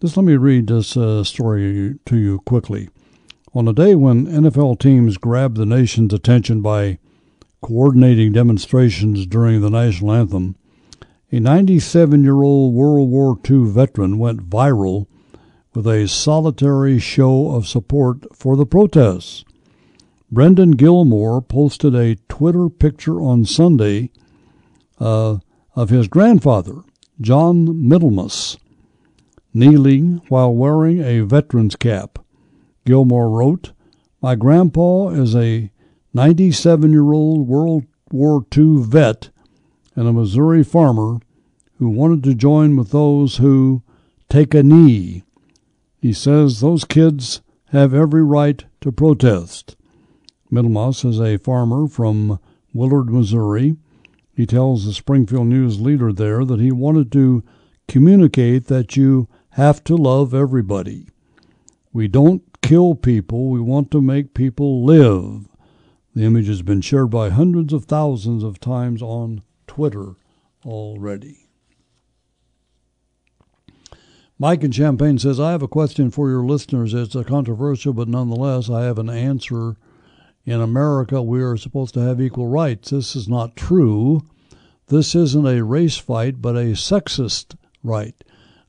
just 0.01 0.17
let 0.17 0.25
me 0.25 0.37
read 0.37 0.69
this 0.69 0.97
story 1.29 1.99
to 2.07 2.17
you 2.17 2.39
quickly. 2.47 2.89
On 3.53 3.69
a 3.69 3.75
day 3.75 3.95
when 3.95 4.27
NFL 4.27 4.81
teams 4.81 5.19
grabbed 5.19 5.59
the 5.59 5.67
nation's 5.67 6.15
attention 6.15 6.63
by 6.63 6.99
coordinating 7.61 8.33
demonstrations 8.33 9.27
during 9.27 9.61
the 9.61 9.69
national 9.69 10.13
anthem, 10.13 10.57
a 11.31 11.39
97 11.39 12.25
year 12.25 12.43
old 12.43 12.73
World 12.73 13.11
War 13.11 13.39
II 13.47 13.65
veteran 13.67 14.19
went 14.19 14.49
viral 14.49 15.07
with 15.77 15.87
a 15.87 16.09
solitary 16.09 16.99
show 16.99 17.51
of 17.51 17.69
support 17.69 18.25
for 18.35 18.57
the 18.57 18.65
protests. 18.65 19.45
Brennan 20.33 20.71
Gilmore 20.71 21.43
posted 21.43 21.95
a 21.95 22.17
Twitter 22.31 22.71
picture 22.71 23.21
on 23.21 23.45
Sunday 23.45 24.11
uh, 24.99 25.37
of 25.75 25.91
his 25.91 26.09
grandfather, 26.09 26.77
John 27.21 27.87
Middlemas, 27.87 28.57
kneeling 29.53 30.23
while 30.31 30.55
wearing 30.55 31.03
a 31.03 31.21
veteran's 31.21 31.77
cap. 31.77 32.21
Gilmore 32.87 33.29
wrote, 33.29 33.73
My 34.23 34.35
grandpa 34.35 35.09
is 35.09 35.37
a 35.37 35.71
97 36.15 36.91
year 36.91 37.13
old 37.13 37.47
World 37.47 37.85
War 38.11 38.47
II 38.57 38.79
vet 38.79 39.29
and 39.95 40.09
a 40.09 40.13
Missouri 40.15 40.65
farmer 40.65 41.19
who 41.75 41.91
wanted 41.91 42.25
to 42.25 42.35
join 42.35 42.77
with 42.77 42.93
those 42.93 43.37
who 43.37 43.83
take 44.31 44.55
a 44.55 44.63
knee 44.63 45.26
he 46.01 46.13
says 46.13 46.61
those 46.61 46.85
kids 46.85 47.41
have 47.71 47.93
every 47.95 48.23
right 48.23 48.65
to 48.81 48.93
protest. 48.93 49.77
Middlemas 50.51 51.05
is 51.05 51.21
a 51.21 51.39
farmer 51.39 51.89
from 51.89 52.39
Willard, 52.73 53.11
Missouri. 53.11 53.77
He 54.35 54.47
tells 54.47 54.85
the 54.85 54.93
Springfield 54.93 55.47
News 55.47 55.81
leader 55.81 56.13
there 56.13 56.45
that 56.45 56.61
he 56.61 56.71
wanted 56.71 57.11
to 57.13 57.43
communicate 57.89 58.67
that 58.67 58.97
you 58.97 59.29
have 59.51 59.83
to 59.85 59.97
love 59.97 60.35
everybody. 60.35 61.09
We 61.93 62.09
don't 62.09 62.43
kill 62.61 62.95
people, 62.95 63.49
we 63.49 63.61
want 63.61 63.91
to 63.93 64.03
make 64.03 64.35
people 64.35 64.85
live. 64.85 65.49
The 66.15 66.25
image 66.25 66.47
has 66.49 66.63
been 66.63 66.81
shared 66.81 67.11
by 67.11 67.31
hundreds 67.31 67.73
of 67.73 67.87
thousands 67.87 68.43
of 68.43 68.61
times 68.61 69.03
on 69.03 69.43
Twitter 69.67 70.17
already. 70.65 71.46
Mike 74.39 74.63
in 74.63 74.71
Champaign 74.71 75.19
says, 75.19 75.41
I 75.41 75.53
have 75.53 75.63
a 75.63 75.69
question 75.69 76.11
for 76.11 76.29
your 76.29 76.45
listeners. 76.45 76.93
It's 76.93 77.15
a 77.15 77.25
controversial, 77.25 77.95
but 77.95 78.07
nonetheless, 78.07 78.69
I 78.69 78.85
have 78.85 78.99
an 78.99 79.09
answer. 79.09 79.77
In 80.45 80.61
America, 80.61 81.23
we 81.23 81.43
are 81.43 81.57
supposed 81.57 81.95
to 81.95 82.01
have 82.01 82.21
equal 82.21 82.47
rights. 82.47 82.91
This 82.91 83.17
is 83.17 83.29
not 83.29 83.57
true. 83.57 84.21
This 84.89 85.15
isn't 85.15 85.47
a 85.47 85.65
race 85.65 85.97
fight, 85.97 86.43
but 86.43 86.55
a 86.55 86.75
sexist 86.75 87.57
right. 87.83 88.15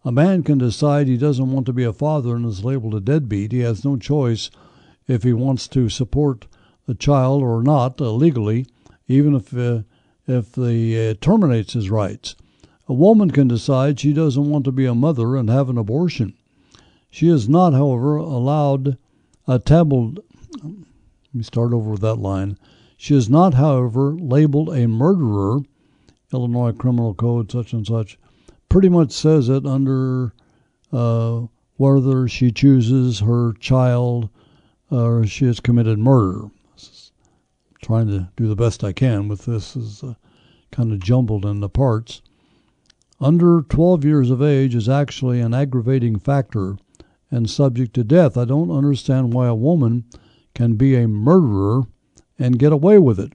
A 0.05 0.11
man 0.11 0.41
can 0.41 0.57
decide 0.57 1.07
he 1.07 1.17
doesn't 1.17 1.51
want 1.51 1.65
to 1.65 1.73
be 1.73 1.83
a 1.83 1.91
father 1.91 2.37
and 2.37 2.45
is 2.45 2.63
labeled 2.63 2.95
a 2.95 3.01
deadbeat. 3.01 3.51
He 3.51 3.59
has 3.59 3.83
no 3.83 3.97
choice 3.97 4.49
if 5.05 5.23
he 5.23 5.33
wants 5.33 5.67
to 5.67 5.89
support 5.89 6.47
the 6.85 6.95
child 6.95 7.43
or 7.43 7.61
not 7.61 7.99
uh, 7.99 8.09
legally, 8.11 8.65
even 9.09 9.35
if 9.35 9.55
uh, 9.55 9.81
if 10.27 10.53
the 10.53 11.09
uh, 11.09 11.13
terminates 11.19 11.73
his 11.73 11.89
rights. 11.89 12.35
A 12.89 12.93
woman 12.93 13.31
can 13.31 13.49
decide 13.49 13.99
she 13.99 14.13
doesn't 14.13 14.49
want 14.49 14.63
to 14.63 14.71
be 14.71 14.85
a 14.85 14.95
mother 14.95 15.35
and 15.35 15.49
have 15.49 15.69
an 15.69 15.77
abortion. 15.77 16.33
She 17.09 17.27
is 17.27 17.49
not, 17.49 17.73
however, 17.73 18.15
allowed 18.15 18.97
a 19.45 19.59
tabloid. 19.59 20.21
Let 20.63 20.73
me 21.33 21.43
start 21.43 21.73
over 21.73 21.91
with 21.91 22.01
that 22.01 22.15
line. 22.15 22.57
She 22.95 23.13
is 23.13 23.29
not, 23.29 23.55
however, 23.55 24.13
labeled 24.13 24.69
a 24.69 24.87
murderer. 24.87 25.59
Illinois 26.31 26.71
Criminal 26.71 27.13
Code, 27.13 27.51
such 27.51 27.73
and 27.73 27.85
such, 27.85 28.17
pretty 28.69 28.87
much 28.87 29.11
says 29.11 29.49
it 29.49 29.65
under 29.65 30.33
uh, 30.93 31.41
whether 31.75 32.27
she 32.29 32.53
chooses 32.53 33.19
her 33.19 33.51
child 33.59 34.29
or 34.89 35.25
she 35.25 35.43
has 35.43 35.59
committed 35.59 35.99
murder. 35.99 36.49
Trying 37.81 38.07
to 38.07 38.29
do 38.37 38.47
the 38.47 38.55
best 38.55 38.83
I 38.83 38.93
can 38.93 39.27
with 39.27 39.43
this 39.43 39.75
is 39.75 40.03
uh, 40.03 40.13
kind 40.71 40.93
of 40.93 40.99
jumbled 40.99 41.45
in 41.45 41.59
the 41.59 41.69
parts 41.69 42.21
under 43.19 43.61
12 43.61 44.05
years 44.05 44.29
of 44.29 44.41
age 44.41 44.75
is 44.75 44.87
actually 44.87 45.41
an 45.41 45.53
aggravating 45.53 46.19
factor 46.19 46.77
and 47.31 47.49
subject 47.49 47.93
to 47.95 48.03
death. 48.03 48.37
I 48.37 48.45
don't 48.45 48.71
understand 48.71 49.33
why 49.33 49.47
a 49.47 49.55
woman 49.55 50.05
can 50.53 50.75
be 50.75 50.95
a 50.95 51.07
murderer 51.07 51.83
and 52.39 52.59
get 52.59 52.71
away 52.71 52.99
with 52.99 53.19
it, 53.19 53.33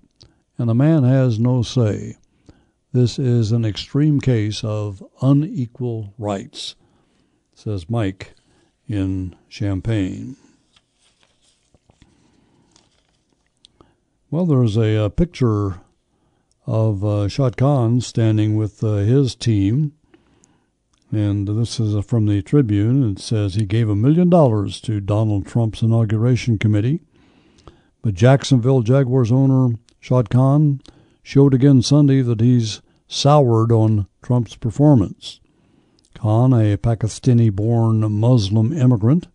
and 0.56 0.70
a 0.70 0.74
man 0.74 1.02
has 1.02 1.38
no 1.38 1.62
say. 1.62 2.16
This 2.92 3.18
is 3.18 3.52
an 3.52 3.64
extreme 3.64 4.20
case 4.20 4.62
of 4.62 5.02
unequal 5.20 6.14
rights, 6.18 6.76
says 7.54 7.90
Mike 7.90 8.34
in 8.86 9.34
Champaign. 9.48 10.36
Well, 14.30 14.46
there's 14.46 14.76
a, 14.76 14.96
a 14.96 15.10
picture 15.10 15.81
of 16.66 17.04
uh, 17.04 17.28
Shad 17.28 17.56
Khan 17.56 18.00
standing 18.00 18.56
with 18.56 18.82
uh, 18.84 18.96
his 18.96 19.34
team. 19.34 19.92
And 21.10 21.46
this 21.46 21.78
is 21.78 22.04
from 22.04 22.26
the 22.26 22.40
Tribune. 22.40 23.10
It 23.10 23.18
says 23.18 23.54
he 23.54 23.66
gave 23.66 23.88
a 23.88 23.96
million 23.96 24.30
dollars 24.30 24.80
to 24.82 25.00
Donald 25.00 25.46
Trump's 25.46 25.82
inauguration 25.82 26.58
committee. 26.58 27.00
But 28.00 28.14
Jacksonville 28.14 28.82
Jaguars 28.82 29.30
owner 29.30 29.76
Shad 30.00 30.30
Khan 30.30 30.80
showed 31.22 31.54
again 31.54 31.82
Sunday 31.82 32.22
that 32.22 32.40
he's 32.40 32.80
soured 33.06 33.70
on 33.70 34.06
Trump's 34.22 34.56
performance. 34.56 35.40
Khan, 36.14 36.52
a 36.52 36.76
Pakistani 36.76 37.52
born 37.52 38.00
Muslim 38.10 38.72
immigrant 38.72 39.28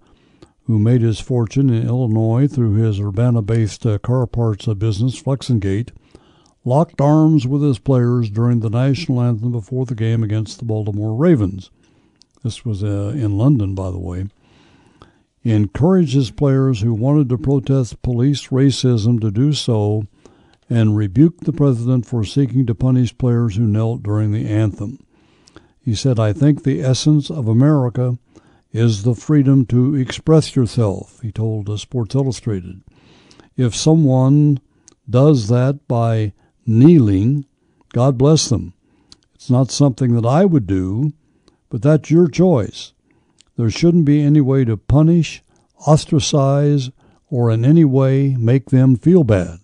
who 0.66 0.78
made 0.78 1.02
his 1.02 1.20
fortune 1.20 1.70
in 1.70 1.88
Illinois 1.88 2.48
through 2.48 2.74
his 2.74 3.00
Urbana 3.00 3.42
based 3.42 3.86
uh, 3.86 3.98
car 4.00 4.28
parts 4.28 4.66
business, 4.66 5.18
Flex-N-Gate, 5.18 5.92
locked 6.68 7.00
arms 7.00 7.48
with 7.48 7.62
his 7.62 7.80
players 7.80 8.30
during 8.30 8.60
the 8.60 8.70
national 8.70 9.22
anthem 9.22 9.54
before 9.54 9.86
the 9.86 9.96
game 9.96 10.22
against 10.22 10.60
the 10.60 10.66
Baltimore 10.66 11.16
Ravens. 11.16 11.72
This 12.44 12.66
was 12.66 12.84
uh, 12.84 13.14
in 13.16 13.38
London, 13.38 13.74
by 13.74 13.90
the 13.90 13.98
way. 13.98 14.26
He 15.40 15.52
encouraged 15.52 16.14
his 16.14 16.30
players 16.30 16.82
who 16.82 16.94
wanted 16.94 17.30
to 17.30 17.38
protest 17.38 18.02
police 18.02 18.48
racism 18.48 19.22
to 19.22 19.32
do 19.32 19.54
so 19.54 20.08
and 20.70 20.98
rebuked 20.98 21.46
the 21.46 21.54
president 21.54 22.06
for 22.06 22.26
seeking 22.26 22.66
to 22.66 22.76
punish 22.76 23.18
players 23.18 23.56
who 23.56 23.64
knelt 23.64 24.04
during 24.04 24.34
the 24.34 24.46
anthem. 24.46 25.00
He 25.80 25.96
said, 25.96 26.20
I 26.20 26.34
think 26.34 26.64
the 26.64 26.82
essence 26.82 27.32
of 27.32 27.48
America 27.48 28.18
is 28.74 29.04
the 29.04 29.16
freedom 29.16 29.66
to 29.68 29.96
express 29.96 30.54
yourself, 30.54 31.22
he 31.22 31.32
told 31.32 31.80
Sports 31.80 32.14
Illustrated. 32.14 32.82
If 33.56 33.74
someone 33.74 34.60
does 35.10 35.48
that 35.48 35.88
by 35.88 36.34
kneeling, 36.68 37.46
God 37.94 38.18
bless 38.18 38.50
them. 38.50 38.74
It's 39.34 39.50
not 39.50 39.72
something 39.72 40.14
that 40.16 40.26
I 40.26 40.46
would 40.46 40.68
do, 40.68 41.14
but 41.70 41.82
that's 41.82 42.12
your 42.12 42.28
choice. 42.28 42.94
There 43.56 43.70
shouldn't 43.70 44.06
be 44.06 44.22
any 44.22 44.42
way 44.42 44.66
to 44.66 44.78
punish, 44.78 45.44
ostracize, 45.88 46.92
or 47.30 47.50
in 47.52 47.66
any 47.66 47.86
way 47.86 48.36
make 48.38 48.70
them 48.70 48.96
feel 48.96 49.24
bad. 49.24 49.60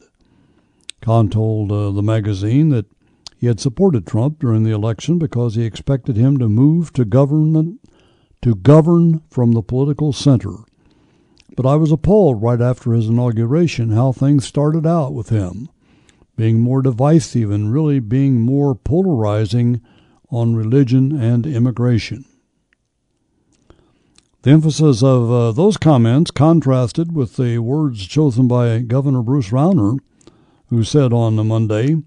Khan 1.01 1.29
told 1.29 1.71
uh, 1.71 1.91
the 1.91 2.01
magazine 2.01 2.69
that 2.69 2.85
he 3.37 3.47
had 3.47 3.59
supported 3.59 4.07
Trump 4.07 4.39
during 4.39 4.63
the 4.63 4.71
election 4.71 5.19
because 5.19 5.55
he 5.55 5.65
expected 5.65 6.15
him 6.15 6.37
to 6.37 6.47
move 6.47 6.93
to 6.93 7.03
government 7.03 7.81
to 8.41 8.55
govern 8.55 9.21
from 9.29 9.51
the 9.51 9.61
political 9.61 10.13
center. 10.13 10.53
But 11.55 11.65
I 11.65 11.75
was 11.75 11.91
appalled 11.91 12.41
right 12.41 12.61
after 12.61 12.93
his 12.93 13.09
inauguration 13.09 13.91
how 13.91 14.11
things 14.11 14.45
started 14.45 14.87
out 14.87 15.13
with 15.13 15.29
him 15.29 15.69
being 16.35 16.59
more 16.59 16.81
divisive 16.81 17.51
and 17.51 17.73
really 17.73 17.99
being 17.99 18.41
more 18.41 18.73
polarizing 18.75 19.81
on 20.29 20.55
religion 20.55 21.11
and 21.19 21.45
immigration. 21.45 22.25
The 24.41 24.51
emphasis 24.51 25.01
of 25.01 25.31
uh, 25.31 25.51
those 25.53 25.77
comments 25.77 26.31
contrasted 26.31 27.15
with 27.15 27.37
the 27.37 27.59
words 27.59 28.05
chosen 28.07 28.47
by 28.47 28.79
Governor 28.79 29.21
Bruce 29.21 29.51
Rauner, 29.51 29.99
who 30.67 30.83
said 30.83 31.13
on 31.13 31.35
Monday, 31.47 31.97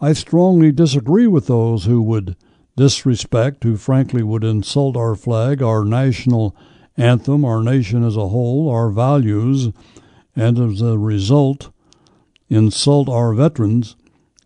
I 0.00 0.12
strongly 0.12 0.72
disagree 0.72 1.26
with 1.26 1.46
those 1.46 1.84
who 1.86 2.02
would 2.02 2.36
disrespect, 2.76 3.64
who 3.64 3.78
frankly 3.78 4.22
would 4.22 4.44
insult 4.44 4.96
our 4.96 5.14
flag, 5.14 5.62
our 5.62 5.84
national 5.84 6.54
anthem, 6.98 7.44
our 7.44 7.62
nation 7.62 8.04
as 8.04 8.16
a 8.16 8.28
whole, 8.28 8.68
our 8.68 8.90
values, 8.90 9.70
and 10.34 10.58
as 10.58 10.82
a 10.82 10.98
result, 10.98 11.70
insult 12.48 13.08
our 13.08 13.32
veterans, 13.34 13.96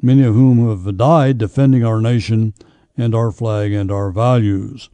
many 0.01 0.23
of 0.25 0.35
whom 0.35 0.69
have 0.69 0.97
died 0.97 1.39
defending 1.39 1.85
our 1.85 2.01
nation 2.01 2.55
and 2.97 3.15
our 3.15 3.31
flag 3.31 3.73
and 3.73 3.91
our 3.91 4.11
values. 4.11 4.91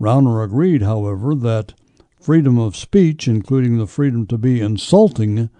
Rauner 0.00 0.44
agreed, 0.44 0.82
however, 0.82 1.34
that 1.34 1.74
freedom 2.20 2.58
of 2.58 2.76
speech, 2.76 3.26
including 3.26 3.78
the 3.78 3.86
freedom 3.86 4.26
to 4.26 4.38
be 4.38 4.60
insulting, 4.60 5.50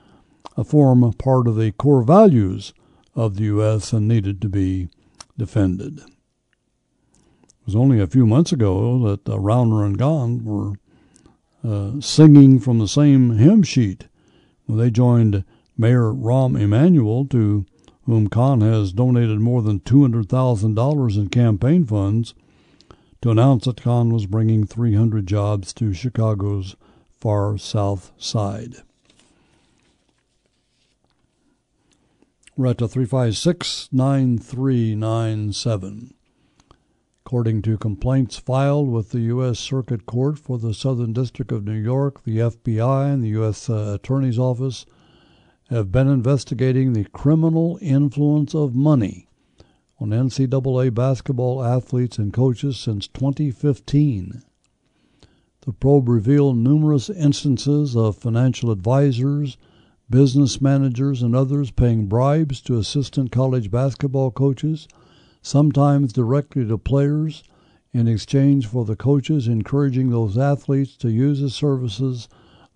form 0.64 1.12
part 1.14 1.46
of 1.46 1.56
the 1.56 1.72
core 1.72 2.02
values 2.02 2.74
of 3.14 3.36
the 3.36 3.44
U.S. 3.44 3.92
and 3.92 4.08
needed 4.08 4.40
to 4.42 4.48
be 4.48 4.88
defended. 5.36 5.98
It 5.98 7.66
was 7.66 7.76
only 7.76 8.00
a 8.00 8.06
few 8.06 8.26
months 8.26 8.52
ago 8.52 8.98
that 9.08 9.28
uh, 9.28 9.36
Rauner 9.36 9.84
and 9.84 9.98
Khan 9.98 10.44
were 10.44 10.72
uh, 11.64 12.00
singing 12.00 12.58
from 12.58 12.78
the 12.78 12.88
same 12.88 13.36
hymn 13.38 13.62
sheet 13.62 14.08
when 14.66 14.78
they 14.78 14.90
joined 14.90 15.44
Mayor 15.80 16.12
Rahm 16.12 16.60
Emanuel, 16.60 17.24
to 17.26 17.64
whom 18.04 18.26
Khan 18.26 18.62
has 18.62 18.92
donated 18.92 19.38
more 19.38 19.62
than 19.62 19.78
$200,000 19.80 21.16
in 21.16 21.28
campaign 21.28 21.84
funds, 21.84 22.34
to 23.22 23.30
announce 23.30 23.66
that 23.66 23.82
Khan 23.82 24.10
was 24.10 24.26
bringing 24.26 24.66
300 24.66 25.24
jobs 25.26 25.72
to 25.74 25.94
Chicago's 25.94 26.74
far 27.20 27.56
south 27.58 28.10
side. 28.18 28.76
We're 32.56 32.68
at 32.68 32.78
356 32.78 33.90
9397. 33.92 36.14
According 37.24 37.62
to 37.62 37.78
complaints 37.78 38.36
filed 38.36 38.88
with 38.88 39.10
the 39.10 39.20
U.S. 39.20 39.60
Circuit 39.60 40.06
Court 40.06 40.40
for 40.40 40.58
the 40.58 40.74
Southern 40.74 41.12
District 41.12 41.52
of 41.52 41.64
New 41.64 41.78
York, 41.78 42.24
the 42.24 42.38
FBI 42.38 43.12
and 43.12 43.22
the 43.22 43.28
U.S. 43.28 43.70
Uh, 43.70 43.92
Attorney's 43.94 44.40
Office 44.40 44.84
have 45.70 45.92
been 45.92 46.08
investigating 46.08 46.92
the 46.92 47.04
criminal 47.04 47.78
influence 47.82 48.54
of 48.54 48.74
money 48.74 49.28
on 50.00 50.10
NCAA 50.10 50.94
basketball 50.94 51.62
athletes 51.62 52.18
and 52.18 52.32
coaches 52.32 52.78
since 52.78 53.06
2015. 53.08 54.42
The 55.62 55.72
probe 55.72 56.08
revealed 56.08 56.56
numerous 56.56 57.10
instances 57.10 57.96
of 57.96 58.16
financial 58.16 58.70
advisors 58.70 59.58
business 60.10 60.60
managers 60.60 61.22
and 61.22 61.36
others 61.36 61.70
paying 61.70 62.06
bribes 62.06 62.60
to 62.62 62.78
assistant 62.78 63.30
college 63.30 63.70
basketball 63.70 64.30
coaches, 64.30 64.88
sometimes 65.42 66.12
directly 66.12 66.66
to 66.66 66.78
players, 66.78 67.44
in 67.92 68.08
exchange 68.08 68.66
for 68.66 68.84
the 68.84 68.96
coaches 68.96 69.48
encouraging 69.48 70.10
those 70.10 70.38
athletes 70.38 70.96
to 70.96 71.10
use 71.10 71.40
the 71.40 71.50
services 71.50 72.28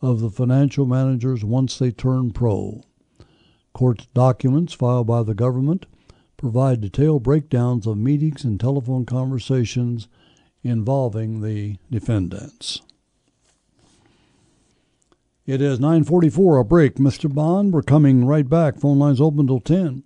of 0.02 0.20
the 0.20 0.30
financial 0.30 0.84
managers 0.84 1.44
once 1.44 1.78
they 1.78 1.90
turn 1.90 2.32
pro. 2.32 2.82
Court 3.72 4.06
documents 4.12 4.74
filed 4.74 5.06
by 5.06 5.22
the 5.22 5.34
government 5.34 5.86
provide 6.36 6.80
detailed 6.80 7.22
breakdowns 7.22 7.86
of 7.86 7.96
meetings 7.96 8.44
and 8.44 8.58
telephone 8.58 9.06
conversations 9.06 10.08
involving 10.64 11.40
the 11.40 11.76
defendants. 11.90 12.82
It 15.46 15.60
is 15.60 15.78
9:44. 15.80 16.60
A 16.60 16.64
break, 16.64 16.96
Mr. 16.96 17.32
Bond. 17.32 17.72
We're 17.72 17.82
coming 17.82 18.24
right 18.26 18.48
back. 18.48 18.78
Phone 18.78 18.98
lines 18.98 19.20
open 19.20 19.46
till 19.46 19.60
10. 19.60 20.02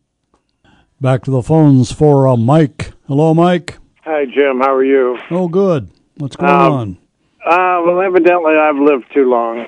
Back 1.00 1.24
to 1.24 1.30
the 1.30 1.42
phones 1.42 1.92
for 1.92 2.26
uh, 2.26 2.36
Mike. 2.36 2.92
Hello, 3.06 3.34
Mike. 3.34 3.78
Hi, 4.04 4.24
Jim. 4.24 4.60
How 4.60 4.74
are 4.74 4.84
you? 4.84 5.18
Oh, 5.30 5.48
good. 5.48 5.90
What's 6.16 6.36
going 6.36 6.50
Um, 6.50 6.72
on? 6.72 6.98
Uh, 7.44 7.82
well, 7.84 8.00
evidently, 8.00 8.56
I've 8.56 8.76
lived 8.78 9.04
too 9.12 9.28
long. 9.28 9.66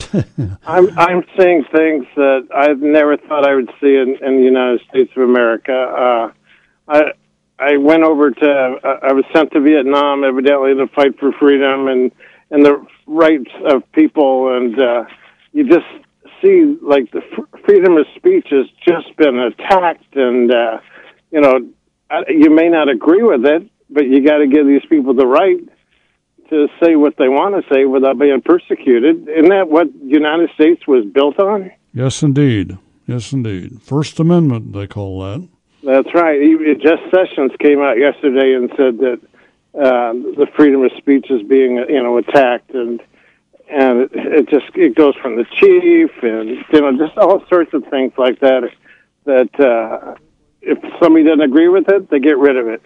I'm 0.66 0.98
I'm 0.98 1.24
seeing 1.38 1.64
things 1.74 2.06
that 2.16 2.48
I 2.54 2.72
never 2.74 3.16
thought 3.16 3.46
I 3.46 3.54
would 3.54 3.70
see 3.80 3.94
in, 3.96 4.16
in 4.22 4.38
the 4.38 4.44
United 4.44 4.80
States 4.88 5.10
of 5.16 5.22
America. 5.22 5.72
Uh, 5.72 6.32
I 6.88 7.02
I 7.58 7.76
went 7.76 8.02
over 8.02 8.30
to 8.30 8.50
uh, 8.82 8.98
I 9.02 9.12
was 9.12 9.24
sent 9.34 9.52
to 9.52 9.60
Vietnam, 9.60 10.24
evidently 10.24 10.74
to 10.74 10.86
fight 10.94 11.18
for 11.18 11.32
freedom 11.32 11.88
and 11.88 12.12
and 12.50 12.64
the 12.64 12.84
rights 13.06 13.50
of 13.66 13.90
people, 13.92 14.56
and 14.56 14.80
uh, 14.80 15.04
you 15.52 15.68
just 15.68 15.86
see 16.42 16.76
like 16.82 17.10
the 17.12 17.22
fr- 17.34 17.58
freedom 17.64 17.96
of 17.96 18.06
speech 18.16 18.48
has 18.50 18.66
just 18.86 19.16
been 19.16 19.38
attacked, 19.38 20.16
and 20.16 20.52
uh, 20.52 20.80
you 21.30 21.40
know 21.40 21.70
I, 22.10 22.24
you 22.28 22.50
may 22.50 22.68
not 22.68 22.88
agree 22.88 23.22
with 23.22 23.44
it, 23.44 23.68
but 23.88 24.06
you 24.06 24.24
got 24.24 24.38
to 24.38 24.46
give 24.46 24.66
these 24.66 24.84
people 24.88 25.14
the 25.14 25.26
right 25.26 25.60
to 26.50 26.68
say 26.82 26.96
what 26.96 27.16
they 27.16 27.28
want 27.28 27.54
to 27.54 27.74
say 27.74 27.84
without 27.84 28.18
being 28.18 28.40
persecuted. 28.42 29.28
Isn't 29.28 29.48
that 29.48 29.68
what 29.68 29.92
the 29.92 30.06
United 30.06 30.50
States 30.54 30.86
was 30.86 31.04
built 31.06 31.38
on? 31.38 31.70
Yes, 31.94 32.22
indeed. 32.22 32.78
Yes, 33.06 33.32
indeed. 33.32 33.80
First 33.82 34.20
Amendment, 34.20 34.72
they 34.72 34.86
call 34.86 35.20
that. 35.20 35.48
That's 35.82 36.14
right. 36.14 36.38
Jeff 36.80 37.00
Sessions 37.10 37.52
came 37.58 37.80
out 37.80 37.98
yesterday 37.98 38.54
and 38.54 38.70
said 38.76 38.98
that 38.98 39.20
uh, 39.74 40.12
the 40.12 40.46
freedom 40.56 40.82
of 40.84 40.92
speech 40.98 41.30
is 41.30 41.42
being, 41.42 41.76
you 41.88 42.02
know, 42.02 42.18
attacked, 42.18 42.70
and 42.74 43.00
and 43.70 44.00
it, 44.00 44.10
it 44.12 44.48
just 44.48 44.66
it 44.74 44.94
goes 44.94 45.14
from 45.16 45.36
the 45.36 45.44
chief, 45.44 46.10
and 46.22 46.50
you 46.50 46.80
know, 46.80 46.96
just 46.98 47.16
all 47.16 47.42
sorts 47.48 47.72
of 47.72 47.84
things 47.86 48.12
like 48.18 48.40
that. 48.40 48.70
That 49.24 49.60
uh, 49.60 50.16
if 50.60 50.78
somebody 51.02 51.24
doesn't 51.24 51.40
agree 51.40 51.68
with 51.68 51.88
it, 51.88 52.10
they 52.10 52.18
get 52.18 52.36
rid 52.36 52.56
of 52.56 52.68
it. 52.68 52.82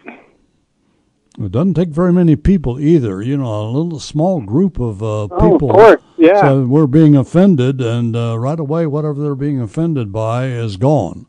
It 1.38 1.50
doesn't 1.50 1.74
take 1.74 1.88
very 1.88 2.12
many 2.12 2.36
people 2.36 2.78
either. 2.78 3.20
You 3.20 3.36
know, 3.36 3.62
a 3.62 3.68
little 3.70 3.98
small 3.98 4.40
group 4.40 4.78
of 4.78 5.02
uh, 5.02 5.06
Oh, 5.06 5.24
of 5.30 5.52
people. 5.52 5.70
course, 5.70 6.00
yeah. 6.16 6.40
So 6.40 6.62
we're 6.64 6.86
being 6.86 7.16
offended, 7.16 7.80
and 7.80 8.14
uh, 8.14 8.38
right 8.38 8.58
away, 8.58 8.86
whatever 8.86 9.20
they're 9.20 9.34
being 9.34 9.60
offended 9.60 10.12
by 10.12 10.46
is 10.46 10.76
gone. 10.76 11.26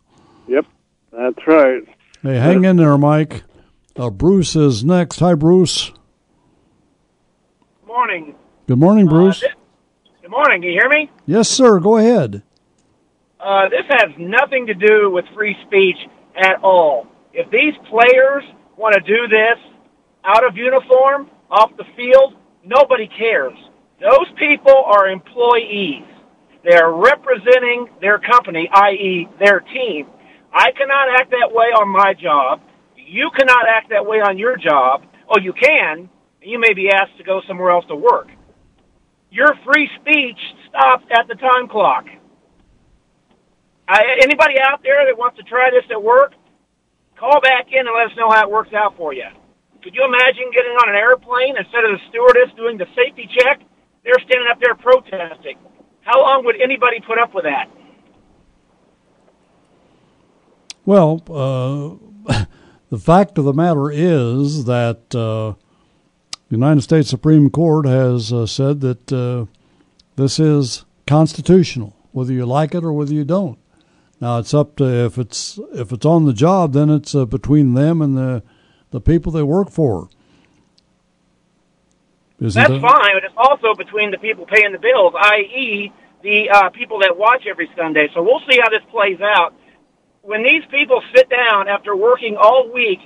Yep, 0.47 0.65
that's 1.11 1.47
right. 1.47 1.83
Hey, 2.21 2.35
hang 2.37 2.65
in 2.65 2.77
there, 2.77 2.97
Mike. 2.97 3.43
Uh, 3.95 4.09
Bruce 4.11 4.55
is 4.55 4.83
next. 4.83 5.19
Hi, 5.21 5.33
Bruce. 5.33 5.89
Good 7.81 7.87
Morning. 7.87 8.35
Good 8.67 8.79
morning, 8.79 9.07
Bruce. 9.07 9.43
Uh, 9.43 9.47
thi- 9.47 9.53
good 10.23 10.31
morning. 10.31 10.61
Can 10.61 10.69
you 10.71 10.79
hear 10.79 10.89
me? 10.89 11.09
yes, 11.25 11.49
sir. 11.49 11.79
Go 11.79 11.97
ahead. 11.97 12.43
Uh, 13.39 13.69
this 13.69 13.85
has 13.89 14.11
nothing 14.17 14.67
to 14.67 14.73
do 14.73 15.09
with 15.11 15.25
free 15.35 15.55
speech 15.67 15.97
at 16.35 16.63
all. 16.63 17.07
If 17.33 17.49
these 17.51 17.73
players 17.89 18.43
want 18.77 18.95
to 18.95 19.01
do 19.01 19.27
this 19.27 19.57
out 20.25 20.45
of 20.45 20.57
uniform, 20.57 21.29
off 21.49 21.71
the 21.77 21.85
field, 21.95 22.35
nobody 22.63 23.07
cares. 23.07 23.57
Those 24.01 24.27
people 24.37 24.83
are 24.85 25.07
employees. 25.07 26.03
They 26.63 26.75
are 26.75 26.93
representing 26.93 27.87
their 28.01 28.19
company, 28.19 28.67
i.e., 28.73 29.27
their 29.39 29.59
team. 29.59 30.07
I 30.51 30.71
cannot 30.71 31.19
act 31.19 31.31
that 31.31 31.51
way 31.51 31.67
on 31.67 31.89
my 31.89 32.13
job. 32.13 32.61
You 32.95 33.29
cannot 33.37 33.67
act 33.69 33.89
that 33.91 34.05
way 34.05 34.17
on 34.17 34.37
your 34.37 34.57
job. 34.57 35.03
Oh, 35.29 35.39
you 35.39 35.53
can. 35.53 36.09
You 36.41 36.59
may 36.59 36.73
be 36.73 36.89
asked 36.89 37.17
to 37.17 37.23
go 37.23 37.41
somewhere 37.47 37.71
else 37.71 37.85
to 37.87 37.95
work. 37.95 38.27
Your 39.29 39.53
free 39.65 39.89
speech 40.01 40.39
stops 40.69 41.05
at 41.11 41.27
the 41.27 41.35
time 41.35 41.67
clock. 41.67 42.05
I, 43.87 44.01
anybody 44.21 44.55
out 44.59 44.81
there 44.81 45.05
that 45.05 45.17
wants 45.17 45.37
to 45.37 45.43
try 45.43 45.69
this 45.69 45.83
at 45.91 46.01
work, 46.01 46.33
call 47.19 47.39
back 47.41 47.67
in 47.71 47.85
and 47.85 47.95
let 47.95 48.11
us 48.11 48.17
know 48.17 48.29
how 48.31 48.43
it 48.43 48.51
works 48.51 48.73
out 48.73 48.97
for 48.97 49.13
you. 49.13 49.27
Could 49.85 49.93
you 49.93 50.03
imagine 50.03 50.49
getting 50.51 50.71
on 50.71 50.89
an 50.89 50.95
airplane 50.95 51.55
instead 51.59 51.85
of 51.85 51.91
the 51.91 51.99
stewardess 52.09 52.49
doing 52.57 52.79
the 52.79 52.87
safety 52.95 53.29
check? 53.37 53.61
They're 54.03 54.17
standing 54.17 54.47
up 54.51 54.59
there 54.59 54.73
protesting. 54.73 55.59
How 56.01 56.21
long 56.21 56.43
would 56.43 56.59
anybody 56.59 57.01
put 57.05 57.19
up 57.19 57.35
with 57.35 57.43
that? 57.43 57.69
Well, 60.85 61.21
uh, 61.29 62.45
the 62.89 62.97
fact 62.97 63.37
of 63.37 63.45
the 63.45 63.53
matter 63.53 63.91
is 63.91 64.65
that 64.65 65.13
uh, 65.13 65.53
the 66.49 66.55
United 66.55 66.81
States 66.81 67.07
Supreme 67.07 67.51
Court 67.51 67.85
has 67.85 68.33
uh, 68.33 68.47
said 68.47 68.81
that 68.81 69.13
uh, 69.13 69.45
this 70.15 70.39
is 70.39 70.83
constitutional, 71.05 71.95
whether 72.11 72.33
you 72.33 72.47
like 72.47 72.73
it 72.73 72.83
or 72.83 72.91
whether 72.91 73.13
you 73.13 73.23
don't. 73.23 73.59
Now 74.19 74.39
it's 74.39 74.55
up 74.55 74.77
to 74.77 75.05
if 75.05 75.19
it's 75.19 75.59
if 75.75 75.91
it's 75.91 76.07
on 76.07 76.25
the 76.25 76.33
job, 76.33 76.73
then 76.73 76.89
it's 76.89 77.13
uh, 77.13 77.25
between 77.25 77.75
them 77.75 78.01
and 78.01 78.17
the 78.17 78.41
the 78.95 79.01
people 79.01 79.31
they 79.31 79.43
work 79.43 79.69
for. 79.69 80.07
Isn't 82.39 82.55
That's 82.55 82.73
it? 82.73 82.81
fine, 82.81 83.13
but 83.15 83.23
it's 83.23 83.35
also 83.35 83.75
between 83.75 84.11
the 84.11 84.17
people 84.17 84.45
paying 84.45 84.71
the 84.71 84.79
bills, 84.79 85.13
i.e., 85.19 85.91
the 86.23 86.49
uh, 86.49 86.69
people 86.69 86.99
that 86.99 87.15
watch 87.17 87.43
every 87.45 87.69
Sunday. 87.77 88.07
So 88.13 88.23
we'll 88.23 88.41
see 88.49 88.57
how 88.57 88.69
this 88.69 88.81
plays 88.89 89.19
out. 89.19 89.53
When 90.21 90.43
these 90.43 90.63
people 90.71 91.03
sit 91.13 91.29
down 91.29 91.67
after 91.67 91.95
working 91.95 92.35
all 92.39 92.71
week, 92.73 92.99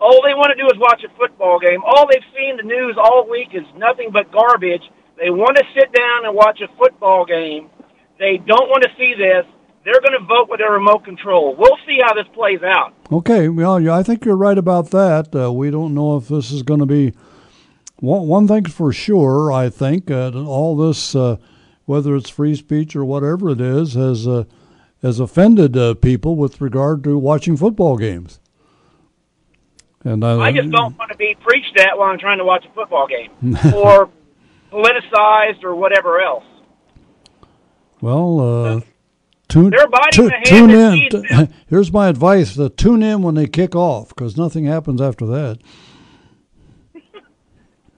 all 0.00 0.20
they 0.26 0.34
want 0.34 0.50
to 0.50 0.58
do 0.58 0.66
is 0.66 0.78
watch 0.78 1.02
a 1.02 1.16
football 1.16 1.58
game. 1.58 1.82
All 1.86 2.06
they've 2.10 2.30
seen 2.36 2.56
the 2.56 2.62
news 2.64 2.96
all 2.98 3.26
week 3.30 3.48
is 3.54 3.64
nothing 3.76 4.10
but 4.12 4.30
garbage. 4.30 4.82
They 5.18 5.30
want 5.30 5.56
to 5.56 5.64
sit 5.74 5.92
down 5.92 6.26
and 6.26 6.34
watch 6.34 6.60
a 6.60 6.68
football 6.76 7.24
game. 7.24 7.70
They 8.18 8.36
don't 8.38 8.68
want 8.68 8.82
to 8.82 8.90
see 8.98 9.14
this. 9.16 9.46
They're 9.90 10.02
going 10.02 10.20
to 10.20 10.26
vote 10.26 10.50
with 10.50 10.58
their 10.58 10.72
remote 10.72 11.04
control. 11.04 11.56
We'll 11.56 11.78
see 11.86 11.98
how 12.04 12.12
this 12.12 12.26
plays 12.34 12.60
out. 12.62 12.92
Okay, 13.10 13.48
well, 13.48 13.80
yeah, 13.80 13.96
I 13.96 14.02
think 14.02 14.26
you're 14.26 14.36
right 14.36 14.58
about 14.58 14.90
that. 14.90 15.34
Uh, 15.34 15.50
we 15.50 15.70
don't 15.70 15.94
know 15.94 16.18
if 16.18 16.28
this 16.28 16.50
is 16.50 16.62
going 16.62 16.80
to 16.80 16.86
be 16.86 17.14
one, 17.96 18.28
one 18.28 18.46
thing's 18.46 18.74
for 18.74 18.92
sure. 18.92 19.50
I 19.50 19.70
think 19.70 20.10
uh, 20.10 20.30
all 20.44 20.76
this, 20.76 21.16
uh, 21.16 21.38
whether 21.86 22.14
it's 22.16 22.28
free 22.28 22.54
speech 22.54 22.94
or 22.94 23.02
whatever 23.02 23.48
it 23.48 23.62
is, 23.62 23.94
has 23.94 24.28
uh, 24.28 24.44
has 25.00 25.20
offended 25.20 25.74
uh, 25.74 25.94
people 25.94 26.36
with 26.36 26.60
regard 26.60 27.02
to 27.04 27.16
watching 27.16 27.56
football 27.56 27.96
games. 27.96 28.40
And 30.04 30.22
I, 30.22 30.38
I 30.38 30.52
just 30.52 30.70
don't 30.70 30.98
want 30.98 31.12
to 31.12 31.16
be 31.16 31.34
preached 31.40 31.78
at 31.78 31.96
while 31.96 32.10
I'm 32.10 32.18
trying 32.18 32.38
to 32.38 32.44
watch 32.44 32.66
a 32.66 32.74
football 32.74 33.06
game 33.06 33.30
or 33.74 34.10
politicized 34.70 35.64
or 35.64 35.74
whatever 35.74 36.20
else. 36.20 36.44
Well, 38.02 38.40
uh, 38.40 38.80
tune, 39.48 39.70
They're 39.70 39.88
biting 39.88 40.10
tu- 40.12 40.24
the 40.28 40.30
hand 40.32 40.44
tune 40.46 40.70
in. 40.70 40.92
feeds 41.10 41.28
T- 41.28 41.48
here's 41.68 41.92
my 41.92 42.08
advice: 42.08 42.58
uh, 42.58 42.68
tune 42.76 43.02
in 43.02 43.22
when 43.22 43.34
they 43.34 43.46
kick 43.46 43.74
off, 43.74 44.08
because 44.10 44.36
nothing 44.36 44.64
happens 44.64 45.00
after 45.00 45.26
that. 45.26 45.58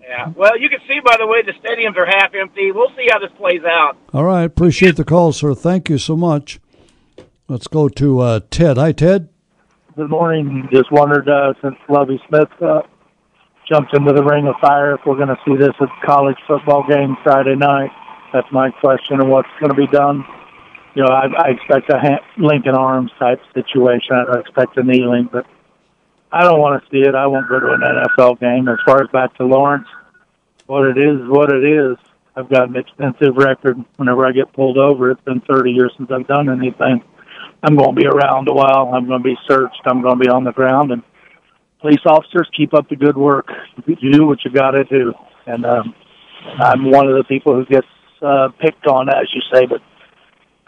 Yeah. 0.03 0.32
Well, 0.34 0.59
you 0.59 0.68
can 0.68 0.80
see 0.88 0.98
by 1.05 1.16
the 1.20 1.26
way 1.26 1.42
the 1.42 1.53
stadiums 1.53 1.96
are 1.96 2.05
half 2.05 2.34
empty. 2.34 2.72
We'll 2.72 2.90
see 2.96 3.07
how 3.09 3.20
this 3.20 3.30
plays 3.38 3.62
out. 3.64 3.96
All 4.12 4.24
right, 4.24 4.42
appreciate 4.42 4.96
the 4.96 5.05
call, 5.05 5.32
sir. 5.32 5.55
Thank 5.55 5.88
you 5.88 5.98
so 5.98 6.16
much. 6.16 6.59
Let's 7.46 7.68
go 7.68 7.88
to 7.88 8.18
uh, 8.18 8.40
Ted. 8.51 8.76
Hi, 8.76 8.90
Ted. 8.90 9.28
Good 9.96 10.11
morning. 10.11 10.68
Just 10.72 10.90
wondered 10.90 11.28
uh, 11.28 11.53
since 11.62 11.76
Lovie 11.88 12.20
Smith 12.28 12.48
uh, 12.61 12.82
jumped 13.68 13.94
into 13.94 14.12
the 14.12 14.24
ring 14.24 14.48
of 14.48 14.57
fire 14.61 14.94
if 14.94 15.01
we're 15.07 15.14
going 15.14 15.28
to 15.28 15.38
see 15.46 15.55
this 15.57 15.74
at 15.80 15.88
college 16.05 16.38
football 16.48 16.84
game 16.88 17.16
Friday 17.22 17.55
night. 17.55 17.90
That's 18.32 18.51
my 18.51 18.70
question 18.70 19.20
of 19.20 19.28
what's 19.28 19.48
going 19.61 19.70
to 19.70 19.76
be 19.76 19.86
done. 19.86 20.24
You 20.95 21.05
know, 21.05 21.09
I, 21.09 21.26
I 21.26 21.49
expect 21.51 21.91
a 21.91 21.99
ha- 21.99 22.24
Lincoln 22.36 22.74
Arms 22.74 23.12
type 23.18 23.41
situation. 23.55 24.16
I 24.16 24.24
don't 24.24 24.41
expect 24.41 24.76
a 24.76 24.82
kneeling, 24.82 25.28
but 25.30 25.47
I 26.32 26.43
don't 26.43 26.61
want 26.61 26.82
to 26.82 26.91
see 26.91 27.07
it. 27.07 27.14
I 27.14 27.26
won't 27.26 27.49
go 27.49 27.61
to 27.61 27.72
an 27.72 27.80
NFL 27.80 28.41
game. 28.41 28.68
As 28.68 28.78
far 28.84 29.03
as 29.03 29.09
back 29.11 29.34
to 29.36 29.45
Lawrence, 29.45 29.86
what 30.66 30.86
it 30.86 30.99
is, 30.99 31.20
what 31.28 31.53
it 31.53 31.64
is. 31.64 31.97
I've 32.36 32.49
got 32.49 32.68
an 32.68 32.76
extensive 32.76 33.36
record. 33.36 33.76
Whenever 33.97 34.24
I 34.26 34.32
get 34.32 34.53
pulled 34.53 34.78
over, 34.78 35.11
it's 35.11 35.20
been 35.22 35.41
30 35.41 35.72
years 35.72 35.93
since 35.97 36.11
I've 36.11 36.26
done 36.26 36.49
anything. 36.49 37.03
I'm 37.62 37.76
going 37.76 37.95
to 37.95 38.01
be 38.01 38.07
around 38.07 38.49
a 38.49 38.53
while. 38.53 38.93
I'm 38.95 39.07
going 39.07 39.22
to 39.22 39.28
be 39.28 39.36
searched. 39.49 39.80
I'm 39.84 40.01
going 40.03 40.18
to 40.18 40.24
be 40.24 40.30
on 40.30 40.45
the 40.45 40.53
ground. 40.53 40.93
And 40.93 41.03
police 41.80 42.01
officers, 42.07 42.49
keep 42.57 42.72
up 42.72 42.88
the 42.88 42.97
good 42.97 43.16
work. 43.16 43.49
You 43.86 44.12
do 44.12 44.26
what 44.26 44.45
you 44.45 44.51
got 44.51 44.72
to 44.72 44.84
do. 44.84 45.12
And 45.47 45.66
um, 45.66 45.95
I'm 46.59 46.91
one 46.91 47.09
of 47.09 47.16
the 47.16 47.24
people 47.24 47.55
who 47.55 47.66
gets 47.66 47.86
uh, 48.22 48.49
picked 48.61 48.86
on, 48.86 49.09
as 49.09 49.26
you 49.34 49.43
say, 49.53 49.66
but 49.66 49.82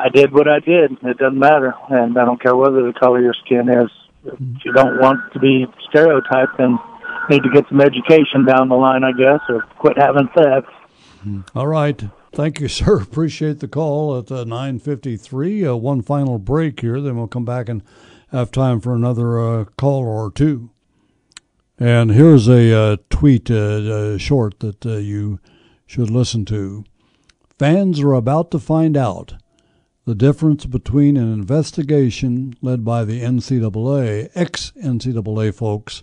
I 0.02 0.08
did 0.08 0.32
what 0.32 0.48
I 0.48 0.58
did. 0.58 0.92
It 1.02 1.18
doesn't 1.18 1.38
matter. 1.38 1.74
And 1.88 2.18
I 2.18 2.24
don't 2.24 2.40
care 2.40 2.56
whether 2.56 2.86
the 2.86 2.92
color 2.92 3.18
of 3.18 3.24
your 3.24 3.34
skin 3.44 3.68
is. 3.68 3.90
If 4.24 4.64
you 4.64 4.72
don't 4.72 5.00
want 5.00 5.32
to 5.32 5.38
be 5.38 5.66
stereotyped, 5.88 6.58
then 6.58 6.78
need 7.30 7.42
to 7.42 7.50
get 7.50 7.68
some 7.68 7.80
education 7.80 8.44
down 8.44 8.68
the 8.68 8.74
line, 8.74 9.04
I 9.04 9.12
guess, 9.12 9.40
or 9.48 9.62
quit 9.78 9.96
having 9.98 10.28
sex. 10.36 10.66
All 11.54 11.66
right. 11.66 12.02
Thank 12.32 12.60
you, 12.60 12.68
sir. 12.80 13.00
Appreciate 13.00 13.60
the 13.60 13.68
call 13.68 14.18
at 14.18 14.30
uh, 14.30 14.44
9.53. 14.44 15.70
Uh, 15.70 15.76
one 15.76 16.02
final 16.02 16.38
break 16.38 16.80
here, 16.80 17.00
then 17.00 17.16
we'll 17.16 17.28
come 17.28 17.44
back 17.44 17.68
and 17.68 17.82
have 18.30 18.50
time 18.50 18.80
for 18.80 18.94
another 18.94 19.38
uh, 19.38 19.64
call 19.76 20.04
or 20.04 20.30
two. 20.30 20.70
And 21.78 22.12
here's 22.12 22.48
a 22.48 22.74
uh, 22.74 22.96
tweet 23.10 23.50
uh, 23.50 23.54
uh, 23.54 24.18
short 24.18 24.60
that 24.60 24.84
you 24.84 25.40
should 25.86 26.10
listen 26.10 26.44
to. 26.46 26.84
Fans 27.58 28.00
are 28.00 28.12
about 28.12 28.50
to 28.52 28.58
find 28.58 28.96
out 28.96 29.34
the 30.04 30.14
difference 30.14 30.66
between 30.66 31.16
an 31.16 31.32
investigation 31.32 32.54
led 32.60 32.84
by 32.84 33.04
the 33.04 33.20
NCAA, 33.22 34.30
ex 34.34 34.72
NCAA 34.82 35.54
folks 35.54 36.02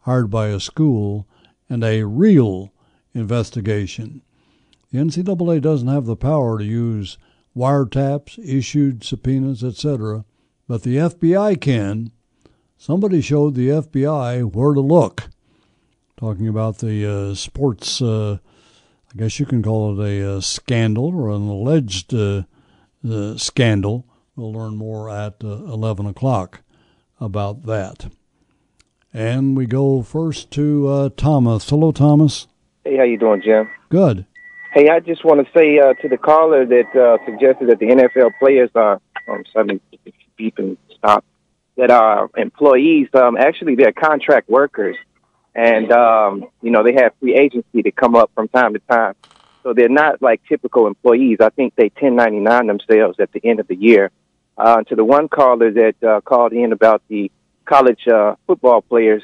hired 0.00 0.30
by 0.30 0.48
a 0.48 0.60
school, 0.60 1.26
and 1.68 1.82
a 1.82 2.04
real 2.04 2.72
investigation. 3.14 4.22
The 4.90 4.98
NCAA 4.98 5.60
doesn't 5.60 5.88
have 5.88 6.04
the 6.04 6.16
power 6.16 6.58
to 6.58 6.64
use 6.64 7.16
wiretaps, 7.56 8.38
issued 8.38 9.02
subpoenas, 9.02 9.64
etc., 9.64 10.24
but 10.68 10.82
the 10.82 10.96
FBI 10.96 11.60
can. 11.60 12.12
Somebody 12.76 13.20
showed 13.20 13.54
the 13.54 13.68
FBI 13.68 14.52
where 14.52 14.74
to 14.74 14.80
look. 14.80 15.28
Talking 16.16 16.48
about 16.48 16.78
the 16.78 17.06
uh, 17.06 17.34
sports, 17.34 18.00
uh, 18.00 18.38
I 19.12 19.16
guess 19.16 19.40
you 19.40 19.46
can 19.46 19.62
call 19.62 20.00
it 20.00 20.06
a, 20.06 20.36
uh 20.36 20.40
scandal 20.40 21.14
or 21.14 21.30
an 21.30 21.48
alleged 21.48 22.14
uh, 22.14 22.42
uh, 23.08 23.36
scandal. 23.36 24.06
We'll 24.36 24.52
learn 24.52 24.76
more 24.76 25.10
at 25.10 25.44
uh, 25.44 25.48
11 25.48 26.06
o'clock 26.06 26.62
about 27.20 27.66
that. 27.66 28.10
And 29.12 29.56
we 29.56 29.66
go 29.66 30.02
first 30.02 30.50
to 30.52 30.88
uh, 30.88 31.08
Thomas. 31.16 31.68
Hello, 31.68 31.92
Thomas. 31.92 32.48
Hey, 32.84 32.96
how 32.96 33.04
you 33.04 33.16
doing, 33.16 33.42
Jim? 33.42 33.70
Good. 33.88 34.26
Hey, 34.72 34.88
I 34.88 34.98
just 34.98 35.24
want 35.24 35.46
to 35.46 35.52
say 35.52 35.78
uh, 35.78 35.94
to 35.94 36.08
the 36.08 36.18
caller 36.18 36.66
that 36.66 36.96
uh, 36.96 37.24
suggested 37.24 37.68
that 37.68 37.78
the 37.78 37.86
NFL 37.86 38.32
players 38.40 38.70
are 38.74 39.00
um, 39.28 39.44
suddenly 39.52 39.80
beep 40.36 40.58
and 40.58 40.76
stop 40.96 41.24
that 41.76 41.90
are 41.90 42.28
employees. 42.36 43.08
Um, 43.14 43.36
actually, 43.36 43.76
they're 43.76 43.92
contract 43.92 44.48
workers, 44.48 44.96
and 45.54 45.92
um, 45.92 46.46
you 46.60 46.70
know 46.70 46.82
they 46.82 46.94
have 46.94 47.12
free 47.20 47.36
agency 47.36 47.82
to 47.82 47.92
come 47.92 48.16
up 48.16 48.30
from 48.34 48.48
time 48.48 48.74
to 48.74 48.80
time. 48.80 49.14
So 49.64 49.72
they're 49.72 49.88
not 49.88 50.22
like 50.22 50.42
typical 50.46 50.86
employees. 50.86 51.38
I 51.40 51.48
think 51.48 51.74
they 51.74 51.90
1099 51.98 52.66
themselves 52.66 53.18
at 53.18 53.32
the 53.32 53.40
end 53.42 53.58
of 53.58 53.66
the 53.66 53.74
year. 53.74 54.10
Uh, 54.56 54.82
to 54.84 54.94
the 54.94 55.04
one 55.04 55.26
caller 55.28 55.72
that 55.72 55.96
uh, 56.06 56.20
called 56.20 56.52
in 56.52 56.72
about 56.72 57.02
the 57.08 57.32
college 57.64 58.06
uh, 58.06 58.36
football 58.46 58.82
players 58.82 59.22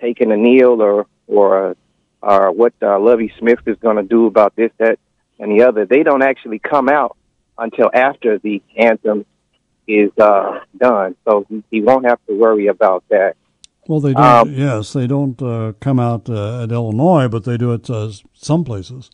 taking 0.00 0.32
a 0.32 0.36
kneel 0.36 0.82
or 0.82 1.06
or 1.28 1.76
or 2.22 2.50
what 2.50 2.72
uh, 2.82 2.98
Lovie 2.98 3.32
Smith 3.38 3.60
is 3.66 3.76
going 3.78 3.96
to 3.96 4.02
do 4.02 4.26
about 4.26 4.56
this, 4.56 4.72
that, 4.78 4.98
and 5.38 5.52
the 5.52 5.64
other. 5.64 5.84
They 5.84 6.02
don't 6.02 6.22
actually 6.22 6.58
come 6.58 6.88
out 6.88 7.16
until 7.56 7.90
after 7.94 8.38
the 8.38 8.60
anthem 8.76 9.24
is 9.86 10.10
uh, 10.18 10.60
done, 10.76 11.14
so 11.24 11.46
he, 11.48 11.62
he 11.70 11.80
won't 11.82 12.06
have 12.06 12.18
to 12.26 12.36
worry 12.36 12.66
about 12.66 13.04
that. 13.10 13.36
Well, 13.86 14.00
they 14.00 14.14
don't. 14.14 14.24
Um, 14.24 14.52
yes, 14.52 14.92
they 14.92 15.06
don't 15.06 15.40
uh, 15.40 15.74
come 15.78 16.00
out 16.00 16.28
uh, 16.28 16.64
at 16.64 16.72
Illinois, 16.72 17.28
but 17.28 17.44
they 17.44 17.56
do 17.56 17.72
it 17.72 17.88
uh, 17.88 18.10
some 18.32 18.64
places. 18.64 19.10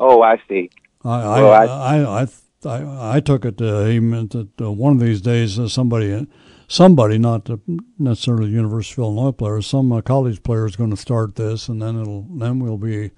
Oh, 0.00 0.22
I 0.22 0.40
see. 0.48 0.70
I 1.04 1.20
I 1.20 1.40
Well, 1.42 1.52
I, 1.52 1.64
I- 1.98 2.22
I, 2.22 2.26
I, 2.68 3.16
I 3.16 3.20
took 3.20 3.44
it. 3.44 3.60
Uh, 3.60 3.84
he 3.84 4.00
meant 4.00 4.32
that 4.32 4.48
uh, 4.60 4.70
one 4.72 4.94
of 4.94 5.00
these 5.00 5.20
days 5.22 5.58
uh, 5.58 5.66
somebody, 5.68 6.26
somebody, 6.68 7.16
not 7.18 7.48
uh, 7.48 7.56
necessarily 7.98 8.50
University 8.50 9.00
of 9.00 9.06
Illinois 9.06 9.32
players, 9.32 9.66
some 9.66 9.90
uh, 9.92 10.00
college 10.02 10.42
player 10.42 10.66
is 10.66 10.76
going 10.76 10.90
to 10.90 10.96
start 10.96 11.36
this, 11.36 11.68
and 11.68 11.80
then 11.80 11.98
it'll 12.00 12.22
then 12.30 12.58
we'll 12.60 12.76
be 12.76 13.12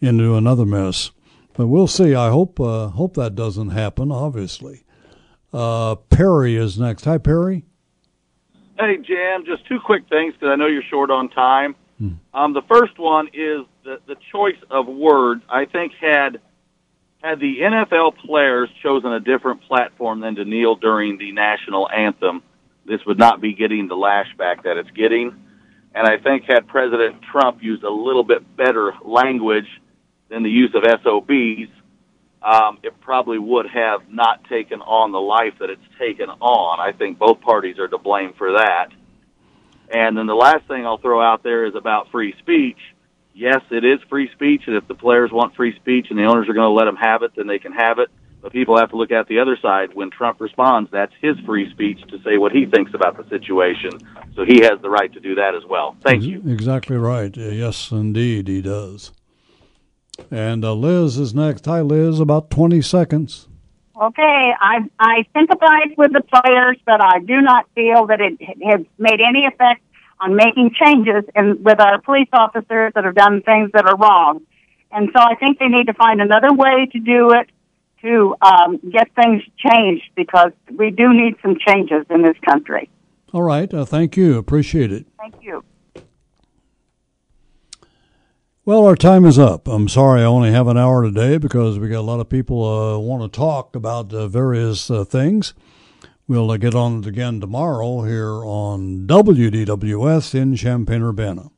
into 0.00 0.34
another 0.34 0.64
mess. 0.66 1.10
But 1.56 1.68
we'll 1.68 1.86
see. 1.86 2.14
I 2.16 2.30
hope 2.30 2.58
uh, 2.58 2.88
hope 2.88 3.14
that 3.14 3.36
doesn't 3.36 3.70
happen. 3.70 4.10
Obviously, 4.10 4.82
uh, 5.52 5.94
Perry 5.94 6.56
is 6.56 6.76
next. 6.78 7.04
Hi, 7.04 7.18
Perry. 7.18 7.64
Hey, 8.76 8.96
Jam, 9.06 9.44
just 9.46 9.64
two 9.68 9.78
quick 9.84 10.08
things 10.08 10.34
because 10.34 10.48
I 10.48 10.56
know 10.56 10.66
you're 10.66 10.82
short 10.90 11.10
on 11.12 11.28
time. 11.28 11.76
Um, 12.34 12.52
the 12.54 12.62
first 12.68 12.98
one 12.98 13.28
is 13.32 13.60
the, 13.84 14.00
the 14.06 14.16
choice 14.32 14.56
of 14.70 14.86
words. 14.86 15.42
I 15.48 15.66
think 15.66 15.92
had 16.00 16.40
had 17.22 17.40
the 17.40 17.60
NFL 17.60 18.16
players 18.18 18.68
chosen 18.82 19.12
a 19.12 19.20
different 19.20 19.62
platform 19.62 20.20
than 20.20 20.34
to 20.36 20.44
kneel 20.44 20.74
during 20.74 21.16
the 21.18 21.32
national 21.32 21.88
anthem, 21.88 22.42
this 22.86 23.00
would 23.06 23.18
not 23.18 23.40
be 23.40 23.54
getting 23.54 23.88
the 23.88 23.94
lashback 23.94 24.64
that 24.64 24.76
it's 24.76 24.90
getting. 24.90 25.34
And 25.94 26.06
I 26.06 26.18
think 26.18 26.44
had 26.44 26.66
President 26.66 27.22
Trump 27.22 27.62
used 27.62 27.82
a 27.82 27.90
little 27.90 28.24
bit 28.24 28.56
better 28.56 28.92
language 29.02 29.68
than 30.28 30.42
the 30.42 30.50
use 30.50 30.74
of 30.74 30.82
SOBs, 31.02 31.70
um, 32.42 32.78
it 32.82 33.00
probably 33.00 33.38
would 33.38 33.66
have 33.68 34.10
not 34.10 34.44
taken 34.44 34.82
on 34.82 35.12
the 35.12 35.20
life 35.20 35.54
that 35.60 35.70
it's 35.70 35.80
taken 35.98 36.28
on. 36.28 36.80
I 36.80 36.92
think 36.92 37.18
both 37.18 37.40
parties 37.40 37.78
are 37.78 37.88
to 37.88 37.96
blame 37.96 38.34
for 38.36 38.52
that. 38.52 38.88
And 39.90 40.16
then 40.16 40.26
the 40.26 40.34
last 40.34 40.66
thing 40.66 40.84
I'll 40.84 40.98
throw 40.98 41.22
out 41.22 41.42
there 41.42 41.64
is 41.64 41.74
about 41.74 42.10
free 42.10 42.34
speech. 42.40 42.78
Yes, 43.34 43.62
it 43.72 43.84
is 43.84 43.98
free 44.08 44.30
speech, 44.32 44.62
and 44.68 44.76
if 44.76 44.86
the 44.86 44.94
players 44.94 45.32
want 45.32 45.56
free 45.56 45.74
speech 45.74 46.06
and 46.10 46.18
the 46.18 46.24
owners 46.24 46.48
are 46.48 46.54
going 46.54 46.68
to 46.68 46.72
let 46.72 46.84
them 46.84 46.94
have 46.96 47.22
it, 47.24 47.32
then 47.36 47.48
they 47.48 47.58
can 47.58 47.72
have 47.72 47.98
it. 47.98 48.08
But 48.40 48.52
people 48.52 48.78
have 48.78 48.90
to 48.90 48.96
look 48.96 49.10
at 49.10 49.26
the 49.26 49.40
other 49.40 49.58
side. 49.60 49.92
When 49.92 50.10
Trump 50.10 50.40
responds, 50.40 50.88
that's 50.92 51.12
his 51.20 51.36
free 51.40 51.68
speech 51.70 52.00
to 52.10 52.22
say 52.22 52.38
what 52.38 52.52
he 52.52 52.66
thinks 52.66 52.92
about 52.94 53.16
the 53.16 53.28
situation. 53.28 53.90
So 54.36 54.44
he 54.44 54.60
has 54.62 54.80
the 54.82 54.90
right 54.90 55.12
to 55.12 55.18
do 55.18 55.34
that 55.34 55.54
as 55.56 55.64
well. 55.68 55.96
Thank 56.02 56.22
you. 56.22 56.42
Exactly 56.46 56.96
right. 56.96 57.36
Yes, 57.36 57.90
indeed, 57.90 58.46
he 58.46 58.62
does. 58.62 59.10
And 60.30 60.64
uh, 60.64 60.74
Liz 60.74 61.18
is 61.18 61.34
next. 61.34 61.64
Hi, 61.66 61.80
Liz. 61.80 62.20
About 62.20 62.50
20 62.50 62.82
seconds. 62.82 63.48
Okay, 64.00 64.52
I 64.60 64.80
I 64.98 65.24
sympathize 65.32 65.96
with 65.96 66.12
the 66.12 66.22
players, 66.22 66.76
but 66.84 67.00
I 67.00 67.20
do 67.20 67.40
not 67.40 67.66
feel 67.76 68.06
that 68.06 68.20
it 68.20 68.40
has 68.64 68.84
made 68.98 69.20
any 69.20 69.46
effect 69.46 69.82
on 70.24 70.36
making 70.36 70.74
changes 70.82 71.24
in 71.34 71.62
with 71.62 71.80
our 71.80 72.00
police 72.00 72.28
officers 72.32 72.92
that 72.94 73.04
have 73.04 73.14
done 73.14 73.42
things 73.42 73.70
that 73.74 73.86
are 73.86 73.96
wrong. 73.96 74.40
And 74.90 75.10
so 75.14 75.22
I 75.22 75.34
think 75.34 75.58
they 75.58 75.68
need 75.68 75.86
to 75.86 75.94
find 75.94 76.20
another 76.20 76.52
way 76.52 76.88
to 76.92 76.98
do 76.98 77.32
it 77.32 77.50
to 78.02 78.34
um, 78.40 78.78
get 78.90 79.14
things 79.14 79.42
changed 79.58 80.04
because 80.14 80.52
we 80.70 80.90
do 80.90 81.12
need 81.12 81.34
some 81.42 81.56
changes 81.66 82.06
in 82.10 82.22
this 82.22 82.36
country. 82.44 82.88
All 83.32 83.42
right. 83.42 83.72
Uh, 83.72 83.84
thank 83.84 84.16
you. 84.16 84.38
Appreciate 84.38 84.92
it. 84.92 85.06
Thank 85.18 85.34
you. 85.42 85.64
Well, 88.66 88.86
our 88.86 88.96
time 88.96 89.26
is 89.26 89.38
up. 89.38 89.68
I'm 89.68 89.88
sorry 89.88 90.22
I 90.22 90.24
only 90.24 90.50
have 90.50 90.68
an 90.68 90.78
hour 90.78 91.02
today 91.02 91.36
because 91.36 91.78
we 91.78 91.88
got 91.88 92.00
a 92.00 92.08
lot 92.12 92.20
of 92.20 92.30
people 92.30 92.64
uh, 92.64 92.98
want 92.98 93.30
to 93.30 93.36
talk 93.36 93.76
about 93.76 94.14
uh, 94.14 94.26
various 94.26 94.90
uh, 94.90 95.04
things. 95.04 95.52
We'll 96.26 96.56
get 96.56 96.74
on 96.74 97.00
it 97.00 97.06
again 97.06 97.38
tomorrow 97.38 98.00
here 98.04 98.42
on 98.46 99.06
WDWS 99.06 100.34
in 100.34 100.56
Champaign 100.56 101.02
Urbana. 101.02 101.50